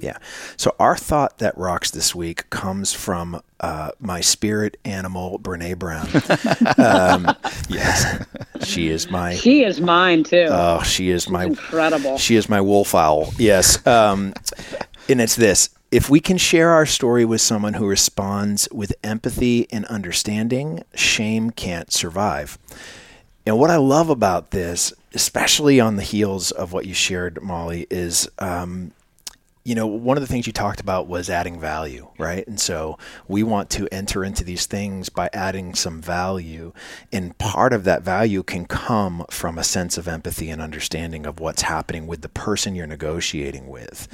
[0.00, 0.18] Yeah.
[0.58, 6.06] So our thought that rocks this week comes from uh, my spirit animal, Brene Brown.
[6.78, 7.34] um,
[7.68, 8.24] yes,
[8.62, 9.34] she is my.
[9.34, 10.46] She is mine too.
[10.50, 12.18] Oh, she is my incredible.
[12.18, 13.32] She is my wolf owl.
[13.38, 13.84] Yes.
[13.86, 14.34] Um,
[15.08, 15.70] and it's this.
[15.90, 21.50] If we can share our story with someone who responds with empathy and understanding, shame
[21.50, 22.58] can't survive.
[23.46, 27.86] And what I love about this, especially on the heels of what you shared, Molly,
[27.90, 28.92] is um,
[29.64, 32.46] you know, one of the things you talked about was adding value, right?
[32.46, 32.98] And so
[33.28, 36.74] we want to enter into these things by adding some value.
[37.10, 41.40] And part of that value can come from a sense of empathy and understanding of
[41.40, 44.06] what's happening with the person you're negotiating with.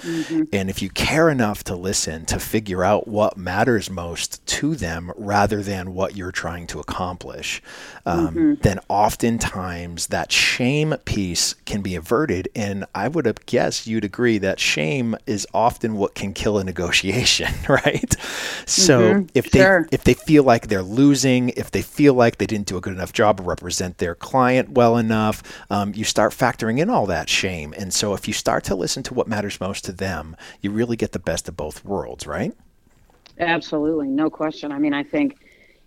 [0.52, 5.10] And if you care enough to listen, to figure out what matters most to them
[5.16, 7.60] rather than what you're trying to accomplish,
[8.06, 12.48] um, then oftentimes that shame piece can be averted.
[12.54, 17.53] And I would guess you'd agree that shame is often what can kill a negotiation,
[17.68, 18.14] right?
[18.66, 19.88] So if they sure.
[19.90, 22.92] if they feel like they're losing, if they feel like they didn't do a good
[22.92, 27.29] enough job to represent their client well enough, um, you start factoring in all that
[27.29, 27.74] shame.
[27.76, 30.96] And so if you start to listen to what matters most to them, you really
[30.96, 32.55] get the best of both worlds, right?
[33.38, 34.70] Absolutely, no question.
[34.70, 35.38] I mean, I think,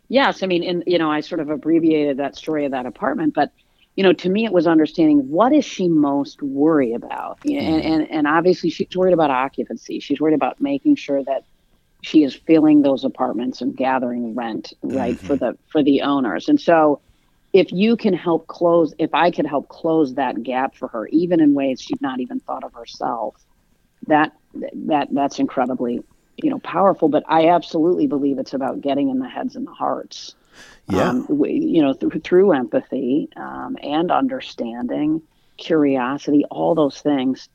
[0.10, 0.44] yes.
[0.44, 3.52] I mean, and you know, I sort of abbreviated that story of that apartment, but
[3.96, 7.68] you know, to me, it was understanding what is she most worried about, You know,
[7.68, 7.94] and, mm-hmm.
[7.94, 10.00] and and obviously she's worried about occupancy.
[10.00, 11.44] She's worried about making sure that
[12.02, 15.46] she is filling those apartments and gathering rent right for mm-hmm.
[15.46, 16.50] the for the owners.
[16.50, 17.02] And so,
[17.54, 21.40] if you can help close, if I could help close that gap for her, even
[21.40, 23.36] in ways she'd not even thought of herself,
[24.08, 24.34] that
[24.74, 26.04] that that's incredibly
[26.38, 29.72] you know powerful but i absolutely believe it's about getting in the heads and the
[29.72, 30.36] hearts
[30.88, 31.10] Yeah.
[31.10, 35.22] um, we, you know through, through empathy um, and understanding
[35.58, 37.48] curiosity all those things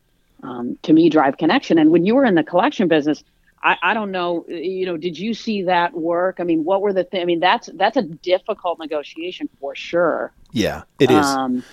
[0.43, 3.23] um, to me drive connection and when you were in the collection business
[3.63, 6.93] I, I don't know you know did you see that work i mean what were
[6.93, 11.27] the th- i mean that's that's a difficult negotiation for sure Yeah, it is.
[11.27, 11.65] um,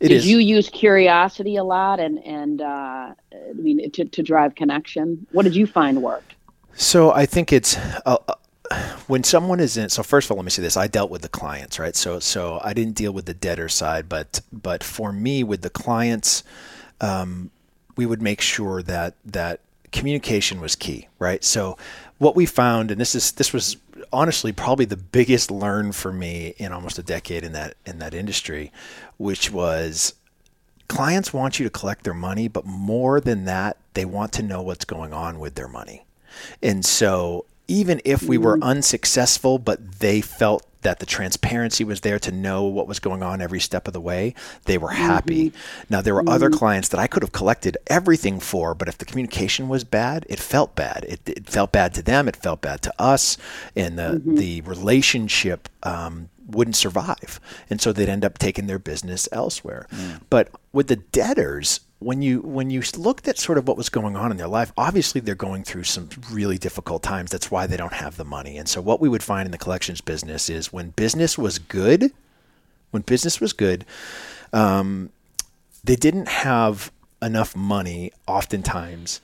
[0.00, 0.26] It did is.
[0.26, 2.64] you use curiosity a lot and and uh,
[3.50, 5.26] I mean to, to drive connection?
[5.32, 6.34] What did you find worked?
[6.74, 8.16] So I think it's uh,
[9.06, 9.88] when someone is in.
[9.88, 11.96] So first of all, let me say this: I dealt with the clients, right?
[11.96, 15.70] So so I didn't deal with the debtor side, but but for me, with the
[15.70, 16.42] clients,
[17.00, 17.50] um,
[17.96, 19.60] we would make sure that that
[19.92, 21.44] communication was key, right?
[21.44, 21.76] So
[22.18, 23.76] what we found, and this is this was
[24.12, 28.14] honestly probably the biggest learn for me in almost a decade in that in that
[28.14, 28.72] industry,
[29.18, 30.14] which was
[30.88, 34.62] clients want you to collect their money, but more than that, they want to know
[34.62, 36.04] what's going on with their money.
[36.62, 38.68] And so even if we were mm-hmm.
[38.68, 43.40] unsuccessful, but they felt that the transparency was there to know what was going on
[43.40, 45.50] every step of the way, they were happy.
[45.50, 45.84] Mm-hmm.
[45.90, 46.58] Now, there were other mm-hmm.
[46.58, 50.40] clients that I could have collected everything for, but if the communication was bad, it
[50.40, 51.04] felt bad.
[51.08, 53.38] It, it felt bad to them, it felt bad to us,
[53.76, 57.40] and the, the relationship um, wouldn't survive.
[57.70, 59.86] And so they'd end up taking their business elsewhere.
[59.92, 60.20] Mm.
[60.30, 64.16] But with the debtors, when you when you looked at sort of what was going
[64.16, 67.30] on in their life, obviously they're going through some really difficult times.
[67.30, 68.58] That's why they don't have the money.
[68.58, 72.12] And so what we would find in the collections business is when business was good,
[72.90, 73.84] when business was good,
[74.52, 75.10] um,
[75.84, 79.20] they didn't have enough money oftentimes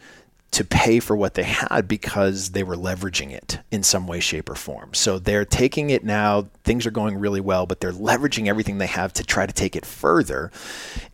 [0.51, 4.49] to pay for what they had because they were leveraging it in some way, shape,
[4.49, 4.95] or form.
[4.95, 8.87] So they're taking it now, things are going really well, but they're leveraging everything they
[8.87, 10.51] have to try to take it further.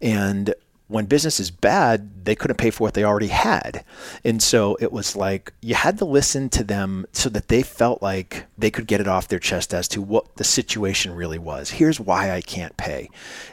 [0.00, 0.54] And
[0.88, 3.84] when business is bad, they couldn't pay for what they already had.
[4.22, 8.02] And so it was like you had to listen to them so that they felt
[8.02, 11.70] like they could get it off their chest as to what the situation really was.
[11.70, 13.08] Here's why I can't pay.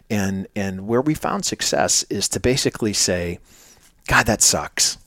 [0.09, 3.39] And and where we found success is to basically say,
[4.07, 4.97] God, that sucks.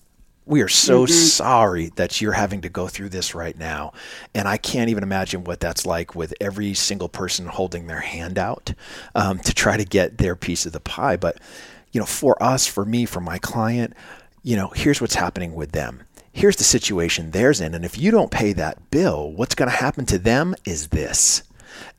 [0.46, 3.94] We are so sorry that you're having to go through this right now.
[4.34, 8.38] And I can't even imagine what that's like with every single person holding their hand
[8.38, 8.74] out
[9.14, 11.16] um, to try to get their piece of the pie.
[11.16, 11.38] But,
[11.94, 13.94] you know, for us, for me, for my client,
[14.42, 16.02] you know, here's what's happening with them.
[16.32, 17.72] Here's the situation theirs in.
[17.72, 21.44] And if you don't pay that bill, what's going to happen to them is this.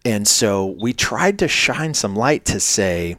[0.04, 3.16] And so we tried to shine some light to say,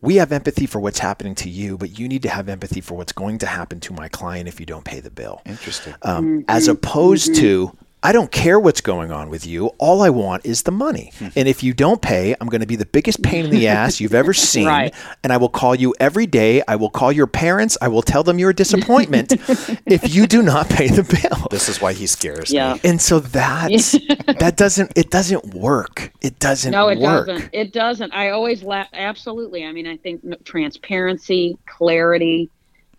[0.00, 2.96] we have empathy for what's happening to you, but you need to have empathy for
[2.96, 5.40] what's going to happen to my client if you don't pay the bill.
[5.46, 5.94] Interesting.
[6.02, 9.66] Um, As opposed to, I don't care what's going on with you.
[9.78, 11.12] All I want is the money.
[11.18, 11.28] Hmm.
[11.36, 14.00] and if you don't pay, I'm going to be the biggest pain in the ass
[14.00, 14.66] you've ever seen.
[14.66, 14.94] Right.
[15.22, 16.62] And I will call you every day.
[16.66, 17.76] I will call your parents.
[17.82, 19.32] I will tell them you're a disappointment
[19.86, 21.46] if you do not pay the bill.
[21.50, 22.74] This is why he scares Yeah.
[22.74, 22.80] me.
[22.84, 23.92] And so that's
[24.38, 26.10] that doesn't it doesn't work.
[26.22, 27.26] It doesn't No, it work.
[27.26, 27.50] doesn't.
[27.52, 28.12] It doesn't.
[28.14, 28.88] I always laugh.
[28.94, 29.64] Absolutely.
[29.66, 32.50] I mean, I think transparency, clarity,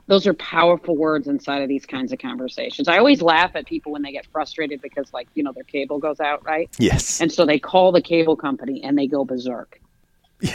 [0.07, 2.87] those are powerful words inside of these kinds of conversations.
[2.87, 5.99] I always laugh at people when they get frustrated because, like, you know, their cable
[5.99, 6.69] goes out, right?
[6.79, 7.21] Yes.
[7.21, 9.79] And so they call the cable company and they go berserk.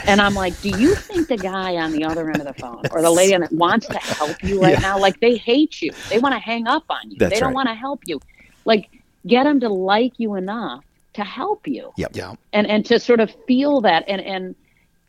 [0.05, 2.81] And I'm like, do you think the guy on the other end of the phone
[2.91, 4.79] or the lady on it wants to help you right Yeah.
[4.79, 4.99] now?
[4.99, 5.91] Like they hate you.
[6.09, 7.17] They want to hang up on you.
[7.17, 7.55] That's they don't right.
[7.55, 8.19] want to help you.
[8.65, 8.89] Like
[9.25, 10.83] get them to like you enough
[11.13, 12.11] to help you Yep.
[12.15, 12.35] Yeah.
[12.53, 14.55] and and to sort of feel that and and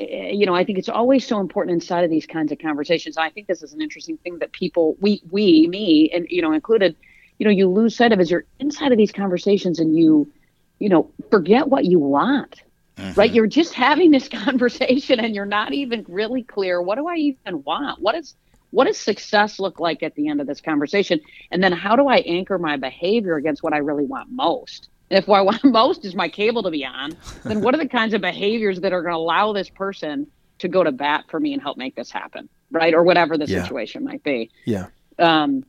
[0.00, 3.16] Eh, you know i think it's always so important inside of these kinds of conversations.
[3.16, 6.52] I think this is an interesting thing that people we we me and you know
[6.52, 6.94] included
[7.38, 10.30] you know you lose sight of as you're inside of these conversations and you
[10.78, 12.62] you know forget what you want
[12.96, 13.18] mm-hmm.
[13.18, 13.32] right?
[13.32, 17.64] You're just having this conversation and you're not even really clear what do i even
[17.64, 18.00] want?
[18.00, 18.34] What is
[18.70, 21.20] what does success look like at the end of this conversation?
[21.50, 25.26] And then how do i anchor my behavior against what i really want most if
[25.26, 28.14] what i want most is my cable to be on then what are the kinds
[28.14, 30.26] of behaviors that are going to allow this person
[30.58, 32.92] to go to bat for me and help make this happen right?
[32.92, 33.62] Or whatever the Yeah.
[33.62, 34.50] situation might be.
[34.66, 34.88] Yeah.
[35.18, 35.64] um,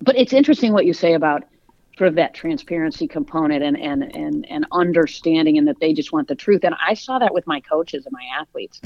[0.00, 1.42] but it's interesting what you say about
[1.98, 6.28] sort of that transparency component and and and and understanding and that they just want
[6.28, 6.62] the truth.
[6.62, 8.80] And i saw that with my coaches and my athletes.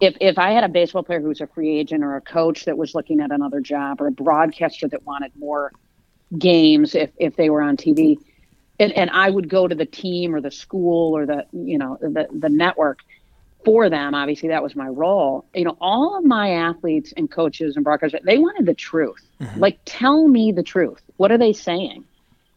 [0.00, 2.66] If if i had a baseball player who was a free agent or a coach
[2.66, 5.72] that was looking at another job or a broadcaster that wanted more
[6.38, 8.18] games if if they were on tv
[8.80, 11.96] and, and i would go to the team or the school or the you know
[12.00, 13.00] the the network
[13.64, 14.14] for them.
[14.14, 15.44] Obviously that was my role.
[15.54, 19.26] You know all of my athletes and coaches and broadcasters they wanted the truth.
[19.40, 19.60] Mm-hmm.
[19.60, 21.02] Like tell me the truth.
[21.16, 22.04] What are they saying?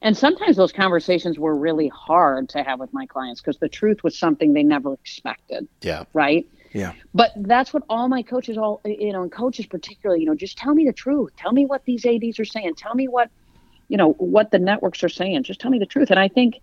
[0.01, 4.03] And sometimes those conversations were really hard to have with my clients because the truth
[4.03, 5.67] was something they never expected.
[5.81, 6.03] Yeah.
[6.13, 6.45] right?
[6.73, 6.93] Yeah.
[7.13, 10.57] but that's what all my coaches all you know and coaches particularly you know just
[10.57, 11.31] tell me the truth.
[11.37, 12.75] Tell me what these ads are saying.
[12.75, 13.29] Tell me what
[13.93, 16.55] you know what the networks are saying just tell me the truth and i think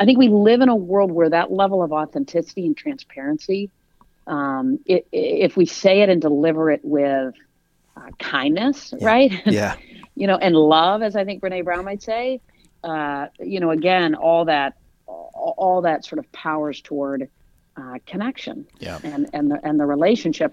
[0.00, 3.70] i think we live in a world where that level of authenticity and transparency
[4.26, 5.02] um, i i-
[5.46, 7.34] if we say it and deliver it with
[7.96, 9.76] uh, kindness right Yeah.
[10.16, 12.40] you know, and love, as I think Brene Brown might say,
[12.82, 14.72] uh, you know, again, all that,
[15.06, 17.28] all, all that sort of powers toward
[17.80, 18.98] uh, connection Yeah.
[19.04, 20.52] and and the and the relationship.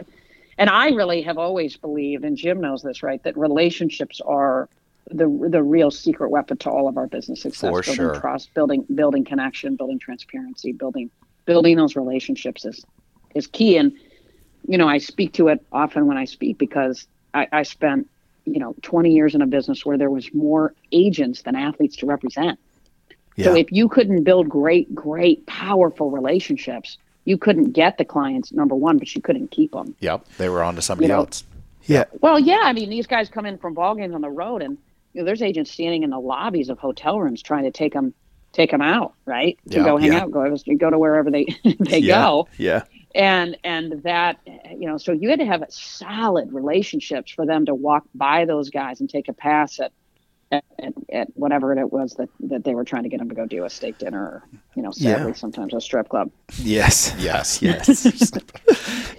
[0.58, 4.70] And I really have always believed, and Jim knows this, right, that relationships are
[5.10, 7.70] the the real secret weapon to all of our business success.
[7.70, 8.20] For building sure.
[8.20, 11.10] trust, building building connection, building transparency, building
[11.46, 12.86] building those relationships is
[13.36, 13.78] is key.
[13.78, 13.94] And
[14.68, 18.10] you know, I speak to it often when I speak because I, I spent
[18.46, 22.06] you know 20 years in a business where there was more agents than athletes to
[22.06, 22.60] represent.
[23.36, 23.46] Yeah.
[23.46, 28.52] So if you couldn't build great, great, powerful relationships, you couldn't get the clients.
[28.54, 29.96] Number one, but you couldn't keep them.
[30.00, 30.26] Yep.
[30.38, 31.44] They were on to somebody You know, else.
[31.86, 32.06] yeah.
[32.22, 34.78] Well, yeah, I mean, these guys come in from ball games on the road, and
[35.14, 38.14] you know, there's agents standing in the lobbies of hotel rooms trying to take them,
[38.52, 39.58] take them out, right?
[39.72, 40.22] To Yeah, go hang yeah.
[40.22, 41.46] out, go go to wherever they
[41.80, 42.22] they yeah.
[42.24, 42.84] go, Yeah.
[43.16, 47.76] and and that you know, so you had to have solid relationships for them to
[47.76, 49.92] walk by those guys and take a pass at.
[50.54, 53.36] At, at, at whatever it was that, that they were trying to get him to
[53.36, 54.44] go do a steak dinner or
[54.76, 55.34] you know sadly Yeah.
[55.34, 57.14] sometimes a strip club Yes.
[57.18, 57.60] Yes.
[57.64, 58.32] Yes.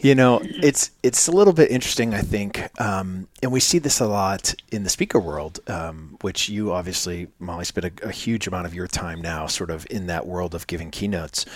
[0.00, 3.98] you know, it's it's a little bit interesting, I think, um, and we see this
[4.00, 8.46] a lot in the speaker world, um, which you obviously, Molly, spent a, a huge
[8.46, 11.46] amount of your time now, sort of in that world of giving keynotes,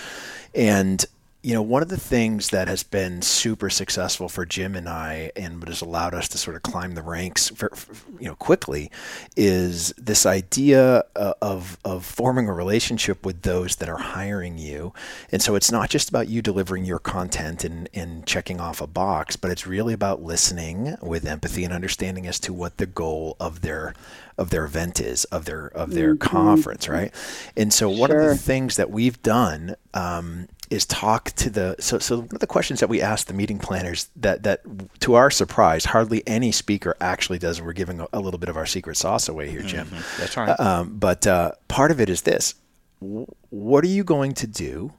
[0.53, 1.05] and
[1.41, 5.31] you know, one of the things that has been super successful for Jim and I,
[5.37, 7.71] and what has allowed us to sort of climb the ranks, for,
[8.19, 8.91] you know, quickly,
[9.37, 14.93] is this idea uh, of of forming a relationship with those that are hiring you.
[15.31, 18.87] And so it's not just about you delivering your content and and checking off a
[18.87, 23.37] box, but it's really about listening with empathy and understanding as to what the goal
[23.39, 23.93] of their
[24.37, 27.13] of their event is, of their of their conference, right?
[27.55, 31.97] And so one of the things that we've done um, is talk to the so
[31.99, 34.61] so one of the questions that we ask the meeting planners that that
[34.99, 37.61] to our surprise hardly any speaker actually does.
[37.61, 39.89] We're giving a, a little bit of our secret sauce away here jim.
[40.17, 40.59] That's right.
[40.59, 42.55] um, but uh, part of it is this.
[42.99, 44.93] What are you going to do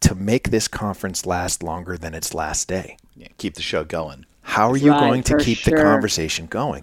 [0.00, 2.96] to make this conference last longer than its last day?
[3.16, 4.26] Yeah, keep the show going.
[4.48, 6.82] How are you Right, going to for keep the conversation going?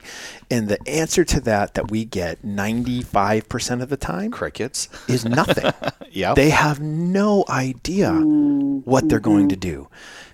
[0.51, 4.87] And the answer to that that we get 95% of the time Crickets.
[5.07, 5.71] is nothing.
[6.15, 6.35] Yep.
[6.37, 9.49] They have no idea what they're going Mm-hmm.
[9.49, 9.89] to do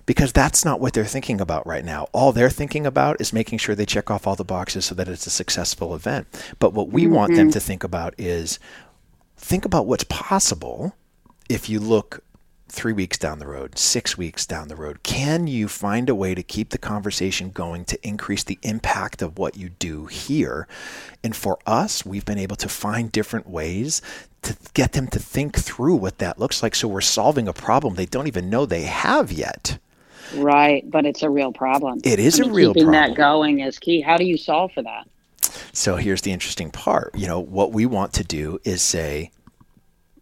[0.06, 2.06] because that's not what they're thinking about right now.
[2.12, 5.08] All they're thinking about is making sure they check off all the boxes so that
[5.08, 6.28] it's a successful event.
[6.60, 7.36] But what we want Mm-hmm.
[7.38, 8.60] them to think about is
[9.36, 10.94] think about what's possible
[11.48, 12.22] if you look
[12.72, 16.34] three weeks down the road, six weeks down the road, can you find a way
[16.34, 20.66] to keep the conversation going to increase the impact of what you do here?
[21.22, 24.00] And for us, we've been able to find different ways
[24.40, 26.74] to get them to think through what that looks like.
[26.74, 29.78] So we're solving a problem they don't even know they have yet.
[30.34, 32.00] Right, but it's a real problem.
[32.04, 33.10] It is I a mean, real keeping problem.
[33.10, 34.00] that going is key.
[34.00, 35.06] How do you solve for that?
[35.74, 37.14] So here's the interesting part.
[37.14, 39.30] You know, what we want to do is say,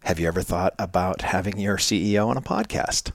[0.03, 3.11] have you ever thought about having your CEO on a podcast?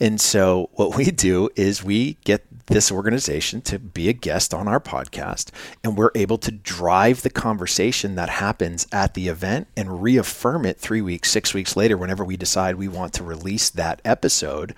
[0.00, 4.68] And so what we do is we get this organization to be a guest on
[4.68, 5.50] our podcast
[5.82, 10.78] and we're able to drive the conversation that happens at the event and reaffirm it
[10.78, 14.72] three weeks six weeks later whenever we decide we want to release that episode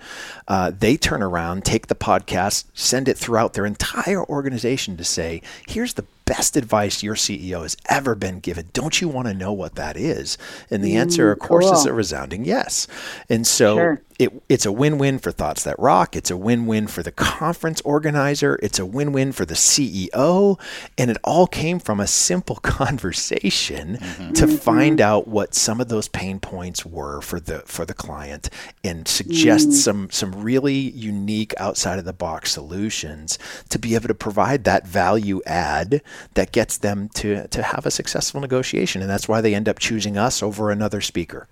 [0.47, 5.39] uh, they turn around take the podcast send it throughout their entire organization to say
[5.67, 9.51] here's the best advice your ceo has ever been given don't you want to know
[9.51, 10.37] what that is
[10.69, 11.89] and the mm, answer of course is cool.
[11.89, 12.87] a resounding yes
[13.29, 14.01] and so Sure.
[14.23, 16.15] It, it's a win-win for Thoughts That Rock.
[16.15, 18.57] It's a win-win for the conference organizer.
[18.63, 20.59] It's a win-win for the CEO,
[20.97, 24.33] and it all came from a simple conversation mm-hmm.
[24.33, 24.55] to mm-hmm.
[24.55, 28.49] find out what some of those pain points were for the for the client
[28.83, 29.73] and suggest mm.
[29.73, 33.37] some some really unique outside of the box solutions
[33.69, 36.01] to be able to provide that value add
[36.35, 39.79] that gets them to to have a successful negotiation, and that's why they end up
[39.79, 41.47] choosing us over another speaker.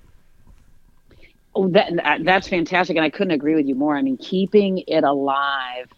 [1.54, 3.96] Oh, that, that that's fantastic, and I couldn't agree with you more.
[3.98, 5.90] I mean, keeping it alive.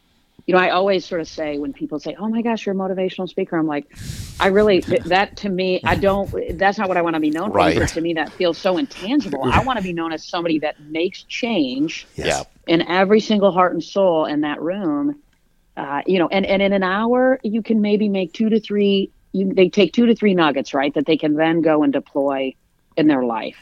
[0.47, 2.77] You know, I always sort of say when people say, "Oh my gosh, you're a
[2.77, 3.85] motivational speaker," I'm like,
[4.39, 6.57] I really th- that to me, I don't.
[6.57, 7.77] That's not what I want to be known Right.
[7.77, 7.85] for.
[7.85, 9.43] To me, that feels so intangible.
[9.45, 12.43] I want to be known as somebody that makes change Yeah.
[12.67, 15.21] in every single heart and soul in that room.
[15.77, 19.11] Uh, you know, and, and in an hour, you can maybe make two to three.
[19.31, 22.53] You, they take two to three nuggets, right, that they can then go and deploy
[22.97, 23.55] in their life,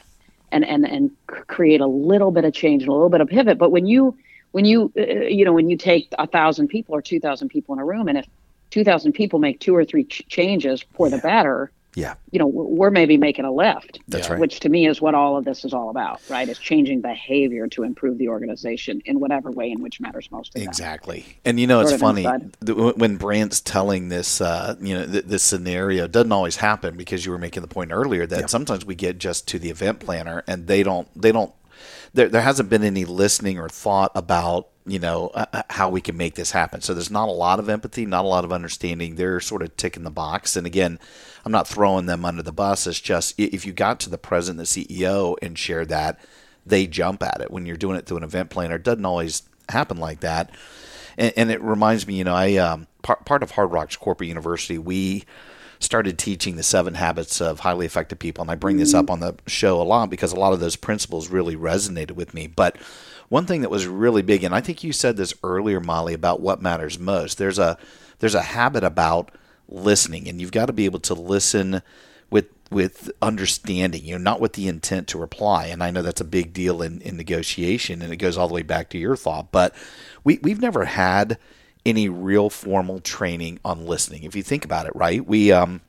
[0.51, 1.11] and and and
[1.47, 3.57] create a little bit of change and a little bit of pivot.
[3.57, 4.17] But when you
[4.51, 7.73] when you uh, you know when you take a thousand people or two thousand people
[7.73, 8.25] in a room, and if
[8.69, 12.13] two thousand people make two or three ch- changes for the better, Yeah.
[12.31, 13.99] you know, we're maybe making a lift.
[14.07, 14.39] That's right.
[14.39, 16.47] Which to me is what all of this is all about, right?
[16.47, 20.53] Is changing behavior to improve the organization in whatever way in which matters most.
[20.53, 20.67] To them.
[20.67, 21.25] Exactly.
[21.43, 22.51] And you know, it's Sort of funny inside.
[22.69, 27.25] when- when Brant's telling this, uh, you know, th- this scenario doesn't always happen because
[27.25, 30.43] you were making the point earlier that sometimes we get just to the event planner
[30.47, 31.51] and they don't, they don't,
[32.13, 36.01] there, there hasn't been any listening or thought about, you know, uh, uh, how we
[36.01, 36.81] can make this happen.
[36.81, 39.15] So there's not a lot of empathy, not a lot of understanding.
[39.15, 40.55] They're sort of ticking the box.
[40.55, 40.99] And again,
[41.45, 42.85] I'm not throwing them under the bus.
[42.87, 46.19] It's just if you got to the president, the CEO, and shared that,
[46.65, 47.51] they jump at it.
[47.51, 50.51] When you're doing it through an event planner, it doesn't always happen like that.
[51.17, 54.27] And, and it reminds me, you know, I um, part part of Hard Rock's Corporate
[54.27, 55.23] University, we
[55.81, 59.13] started teaching the seven habits of highly effective people, and I bring this up mm-hmm.
[59.13, 62.47] on the show a lot because a lot of those principles really resonated with me.
[62.47, 62.77] But
[63.29, 66.41] one thing that was really big, and I think you said this earlier, Molly, about
[66.41, 67.37] what matters most.
[67.37, 67.77] There's a
[68.19, 69.31] there's a habit about
[69.67, 71.81] listening, and you've got to be able to listen
[72.29, 75.65] with with understanding, you know, not with the intent to reply.
[75.65, 78.53] And I know that's a big deal in, in negotiation, and it goes all the
[78.53, 79.51] way back to your thought.
[79.51, 79.75] But
[80.23, 81.37] we we've never had
[81.85, 84.23] any real formal training on listening.
[84.23, 85.25] If you think about it, right?
[85.25, 85.81] We um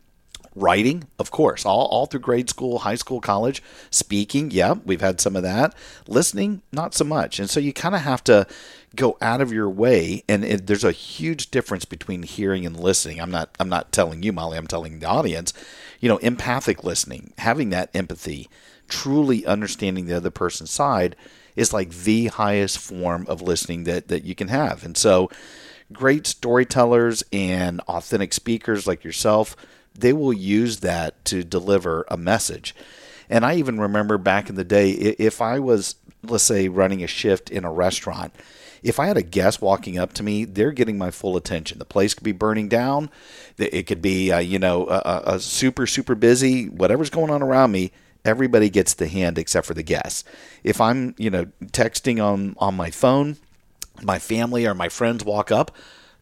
[0.55, 5.18] writing of course all, all through grade school high school college speaking yeah we've had
[5.18, 5.74] some of that
[6.07, 8.47] listening not so much and so you kind of have to
[8.95, 13.18] go out of your way and it, there's a huge difference between hearing and listening
[13.18, 15.55] i'm not i'm not telling you molly i'm telling the audience
[16.01, 18.47] you know empathic listening having that empathy
[18.88, 21.16] truly understanding the other person's side
[21.57, 25.30] is like the highest form of listening that that you can have and so
[25.93, 29.57] great storytellers and authentic speakers like yourself,
[29.95, 32.74] they will use that to deliver a message.
[33.28, 37.07] And I even remember back in the day, if I was, let's say, running a
[37.07, 38.34] shift in a restaurant,
[38.82, 41.78] if I had a guest walking up to me, they're getting my full attention.
[41.78, 43.11] The place could be burning down,
[43.57, 47.72] it could be, uh, you know, a, a- super, super busy, whatever's going on around
[47.72, 47.93] me.
[48.24, 50.24] Everybody gets the hand except for the guests.
[50.62, 53.36] If I'm, you know, texting on on my phone,
[54.05, 55.74] my family or my friends walk up,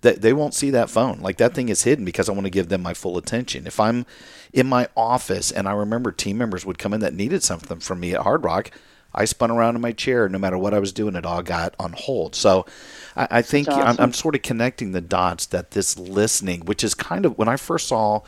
[0.02, 1.20] that they won't see that phone.
[1.20, 3.66] Like that thing is hidden because I want to give them my full attention.
[3.66, 4.06] If I'm
[4.52, 8.00] in my office and I remember team members would come in that needed something from
[8.00, 8.70] me at Hard Rock,
[9.14, 10.28] I spun around in my chair.
[10.28, 12.34] No matter what I was doing, it all got on hold.
[12.34, 12.64] So
[13.16, 13.96] I, I think That's I'm.
[13.98, 17.56] I'm sort of connecting the dots that this listening, which is kind of when I
[17.56, 18.22] first saw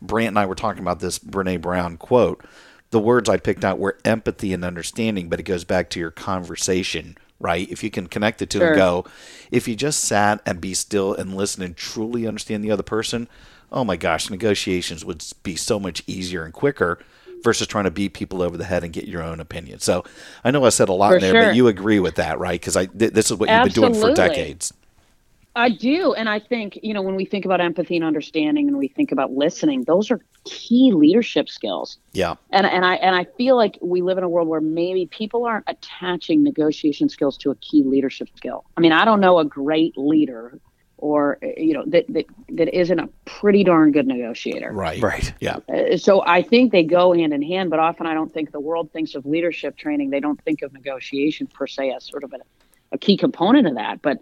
[0.00, 2.44] Brant and I were talking about this Brene Brown quote,
[2.90, 6.10] the words I picked out were empathy and understanding, but it goes back to your
[6.10, 7.70] conversation, right?
[7.70, 8.68] If you can connect the two Sure.
[8.68, 9.04] and go,
[9.50, 13.28] if you just sat and be still and listen and truly understand the other person,
[13.70, 16.98] oh my gosh, negotiations would be so much easier and quicker
[17.44, 19.78] versus trying to beat people over the head and get your own opinion.
[19.78, 20.04] So
[20.42, 21.42] I know I said a lot For in there, sure.
[21.44, 22.60] but you agree with that, right?
[22.60, 24.72] Because I th- this is what you've been doing for decades.
[25.56, 26.14] I do.
[26.14, 29.12] And I think, you know, when we think about empathy and understanding and we think
[29.12, 31.98] about listening, those are key leadership skills.
[32.12, 32.36] Yeah.
[32.50, 35.44] And and I and I feel like we live in a world where maybe people
[35.44, 38.64] aren't attaching negotiation skills to a key leadership skill.
[38.76, 40.60] I mean, I don't know a great leader
[40.98, 44.72] or you know that that, that isn't a pretty darn good negotiator.
[44.72, 45.02] Right.
[45.02, 45.32] Right.
[45.40, 45.58] Yeah.
[45.68, 48.60] Uh, so I think they go hand in hand, but often I don't think the
[48.60, 50.10] world thinks of leadership training.
[50.10, 52.38] They don't think of negotiation per se as sort of a,
[52.92, 54.02] a key component of that.
[54.02, 54.18] But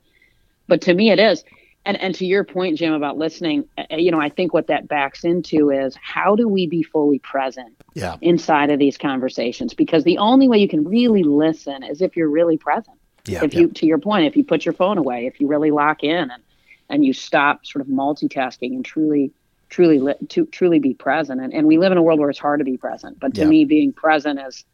[0.68, 1.44] but to me, it is.
[1.84, 4.88] And and to your point, Jim, about listening, uh, you know, I think what that
[4.88, 8.16] backs into is how do we be fully present Yeah.
[8.20, 9.72] inside of these conversations?
[9.72, 12.98] Because the only way you can really listen is if you're really present.
[13.28, 13.42] Yeah.
[13.44, 16.02] if you, to your point, if you put your phone away, if you really lock
[16.04, 16.42] in and
[16.88, 19.32] and you stop sort of multitasking and truly
[19.68, 22.38] truly li- to truly be present and, and we live in a world where it's
[22.38, 23.48] hard to be present but to Yeah.
[23.48, 24.64] me being present is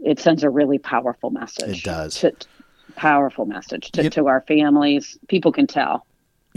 [0.00, 2.20] it sends a really powerful message It does.
[2.20, 2.32] to,
[2.98, 5.18] powerful message to, You- to our families.
[5.28, 6.06] People can tell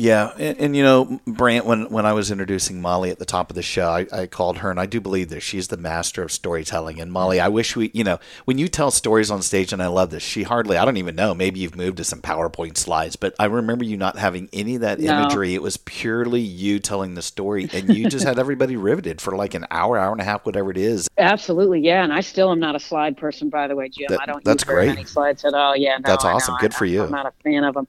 [0.01, 3.51] Yeah, and, and you know, Brant, when when I was introducing Molly at the top
[3.51, 6.23] of the show, I, I called her, and I do believe that She's the master
[6.23, 6.99] of storytelling.
[6.99, 9.87] And Molly, I wish we, you know, when you tell stories on stage, and I
[9.87, 10.23] love this.
[10.23, 11.35] She hardly, I don't even know.
[11.35, 14.81] Maybe you've moved to some PowerPoint slides, but I remember you not having any of
[14.81, 15.19] that No.
[15.19, 15.53] imagery.
[15.53, 19.53] It was purely you telling the story, and you just had everybody riveted for like
[19.53, 21.07] an hour, hour and a half, whatever it is.
[21.19, 24.21] absolutely yeah and i still am not a slide person by the way jim That-
[24.21, 24.95] i don't that's use very great.
[24.95, 26.55] many slides at all yeah no, That's awesome.
[26.59, 27.03] Good I- for you.
[27.03, 27.87] i'm not a fan of them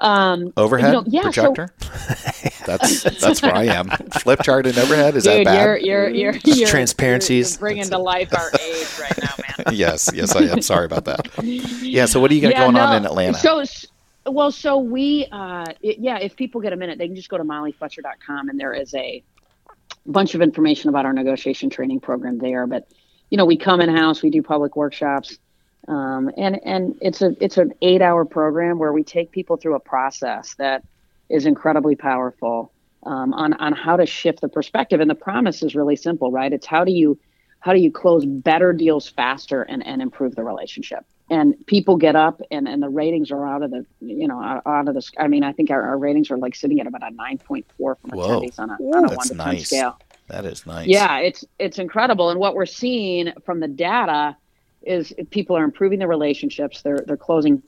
[0.00, 1.74] um Overhead you know, yeah, so- projector.
[2.66, 3.88] that's that's where I am.
[4.20, 5.14] Flip chart and overhead.
[5.16, 5.86] Is Dude, that you're bad?
[5.86, 9.34] you're you're, you're transparency You're, is- you're bringing to life our age right now,
[9.66, 9.74] man.
[9.74, 10.62] yes, yes, I am.
[10.62, 11.28] Sorry about that.
[11.44, 12.06] Yeah.
[12.06, 13.38] So what do you got going on in Atlanta?
[13.38, 13.62] So,
[14.26, 17.38] well, so we, uh, it- yeah, if people get a minute, they can just go
[17.38, 19.22] to mollyfletcher.com and there is a
[20.06, 22.66] bunch of information about our negotiation training program there.
[22.66, 22.88] But,
[23.30, 25.38] you know, we come in house, we do public workshops.
[25.88, 29.74] Um, and, and it's a, it's an eight hour program where we take people through
[29.74, 30.84] a process that
[31.28, 32.72] is incredibly powerful,
[33.04, 35.00] um, on, on how to shift the perspective.
[35.00, 36.52] And the promise is really simple, right?
[36.52, 37.18] It's how do you,
[37.60, 41.04] how do you close better deals faster and, and improve the relationship?
[41.30, 44.62] And people get up and, and the ratings are out of the, you know, out,
[44.66, 47.02] out of the, I mean, I think our, our ratings are like sitting at about
[47.02, 48.40] a 9.4 from Whoa.
[48.40, 49.98] attendees on a, on a That's one to 10 scale.
[50.28, 50.86] That is nice.
[50.86, 54.36] Yeah, it's it's incredible, and what we're seeing from the data
[54.86, 56.82] is people are improving their relationships.
[56.82, 57.62] They're they're closing.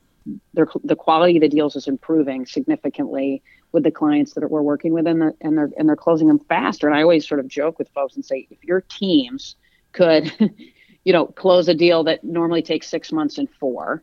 [0.55, 4.93] Their, the quality of the deals is improving significantly with the clients that we're working
[4.93, 6.89] with, and, the, and they're and they're closing them faster.
[6.89, 9.55] And I always sort of joke with folks and say, if your teams
[9.93, 10.33] could,
[11.05, 14.03] you know, close a deal that normally takes six months in four,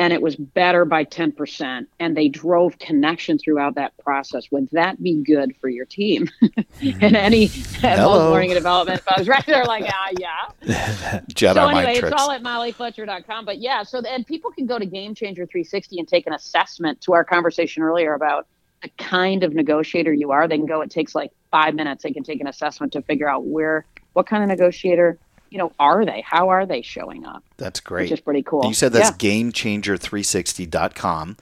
[0.00, 4.50] and it was better by 10% and they drove connection throughout that process.
[4.50, 6.28] Would that be good for your team?
[6.82, 8.18] And any Hello.
[8.18, 11.20] most learning and development folks right they're like ah yeah.
[11.34, 12.12] Jedi so anyway tricks.
[12.12, 15.98] it's all at mollyfletcher.com but yeah so and people can go to game changer 360
[15.98, 18.46] and take an assessment to our conversation earlier about
[18.82, 20.48] the kind of negotiator you are.
[20.48, 22.02] They can go it takes like five minutes.
[22.02, 23.84] They can take an assessment to figure out where
[24.14, 25.18] what kind of negotiator
[25.50, 28.04] you know are they how are they showing up That's great.
[28.04, 29.30] which is pretty cool You said that's Yeah.
[29.50, 31.36] gamechanger360.com.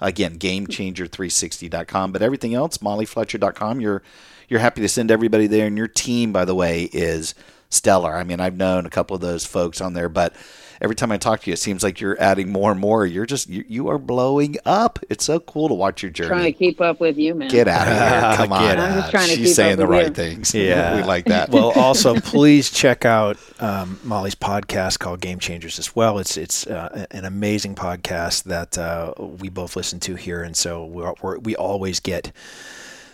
[0.00, 2.12] Again, gamechanger360.com.
[2.12, 4.02] But everything else, mollyfletcher.com, you're
[4.48, 5.66] you're happy to send everybody there.
[5.66, 7.34] And your team, by the way, is
[7.68, 8.14] stellar.
[8.16, 10.32] I mean, I've known a couple of those folks on there, but
[10.80, 13.06] every time I talk to you, it seems like you're adding more and more.
[13.06, 14.98] You're just you, you are blowing up.
[15.10, 16.28] It's so cool to watch your journey.
[16.28, 18.36] trying to keep up with you man Get out of here!
[18.46, 20.14] Come on, Get I'm just trying to she's keep saying up the with right you.
[20.14, 20.54] things.
[20.54, 20.96] Yeah.
[20.96, 21.50] we like that.
[21.50, 26.18] well, also please check out um, Molly's podcast called Game Changers as well.
[26.18, 30.84] It's it's uh, an amazing podcast that uh, we both listen to here, and so
[30.84, 32.32] we're, we're, we always get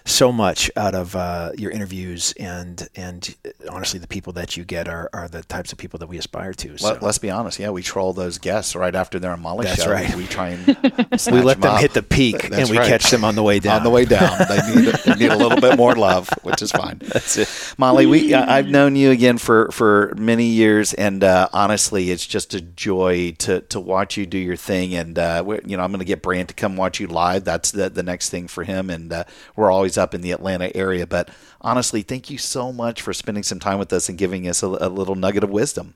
[0.06, 3.34] so much out of uh, your interviews, and and
[3.70, 6.52] honestly, the people that you get are, are the types of people that we aspire
[6.52, 6.76] to.
[6.76, 7.58] So Let, us be honest.
[7.58, 9.90] Yeah, we troll those guests right after they're on Molly That's show.
[9.90, 10.14] right.
[10.14, 10.66] We try and
[11.32, 11.80] we let them up.
[11.80, 12.86] hit the peak, That's and we right.
[12.86, 13.78] catch them on the way down.
[13.78, 14.38] on the way down.
[14.46, 16.98] They need they need a little bit more love, which is fine.
[17.02, 17.74] That's it.
[17.78, 22.26] Molly, we I- I've known you again for for many years, and uh, honestly, it's
[22.26, 24.94] just a joy to to watch you do your thing.
[24.94, 27.44] And uh, we- you know, I'm going to get Brant to come watch you live.
[27.44, 28.90] That's the the next thing for him.
[28.90, 29.24] And uh,
[29.56, 31.06] we're always up in the Atlanta area.
[31.06, 31.30] But
[31.60, 34.66] honestly, thank you so much for spending some time with us and giving us a,
[34.66, 35.94] a little nugget of wisdom.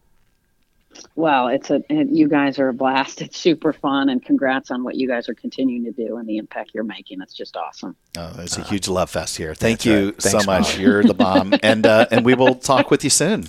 [1.14, 3.20] Well, it's a it, you guys are a blast.
[3.20, 6.38] It's super fun, and congrats on what you guys are continuing to do and the
[6.38, 7.20] impact you're making.
[7.20, 7.94] It's just awesome.
[8.16, 9.54] Oh, it's a huge love fest here.
[9.54, 10.22] Thank you right.
[10.22, 10.72] so Thanks, much.
[10.72, 10.80] Bob.
[10.80, 13.48] You're the bomb, and uh, and we will talk with you soon.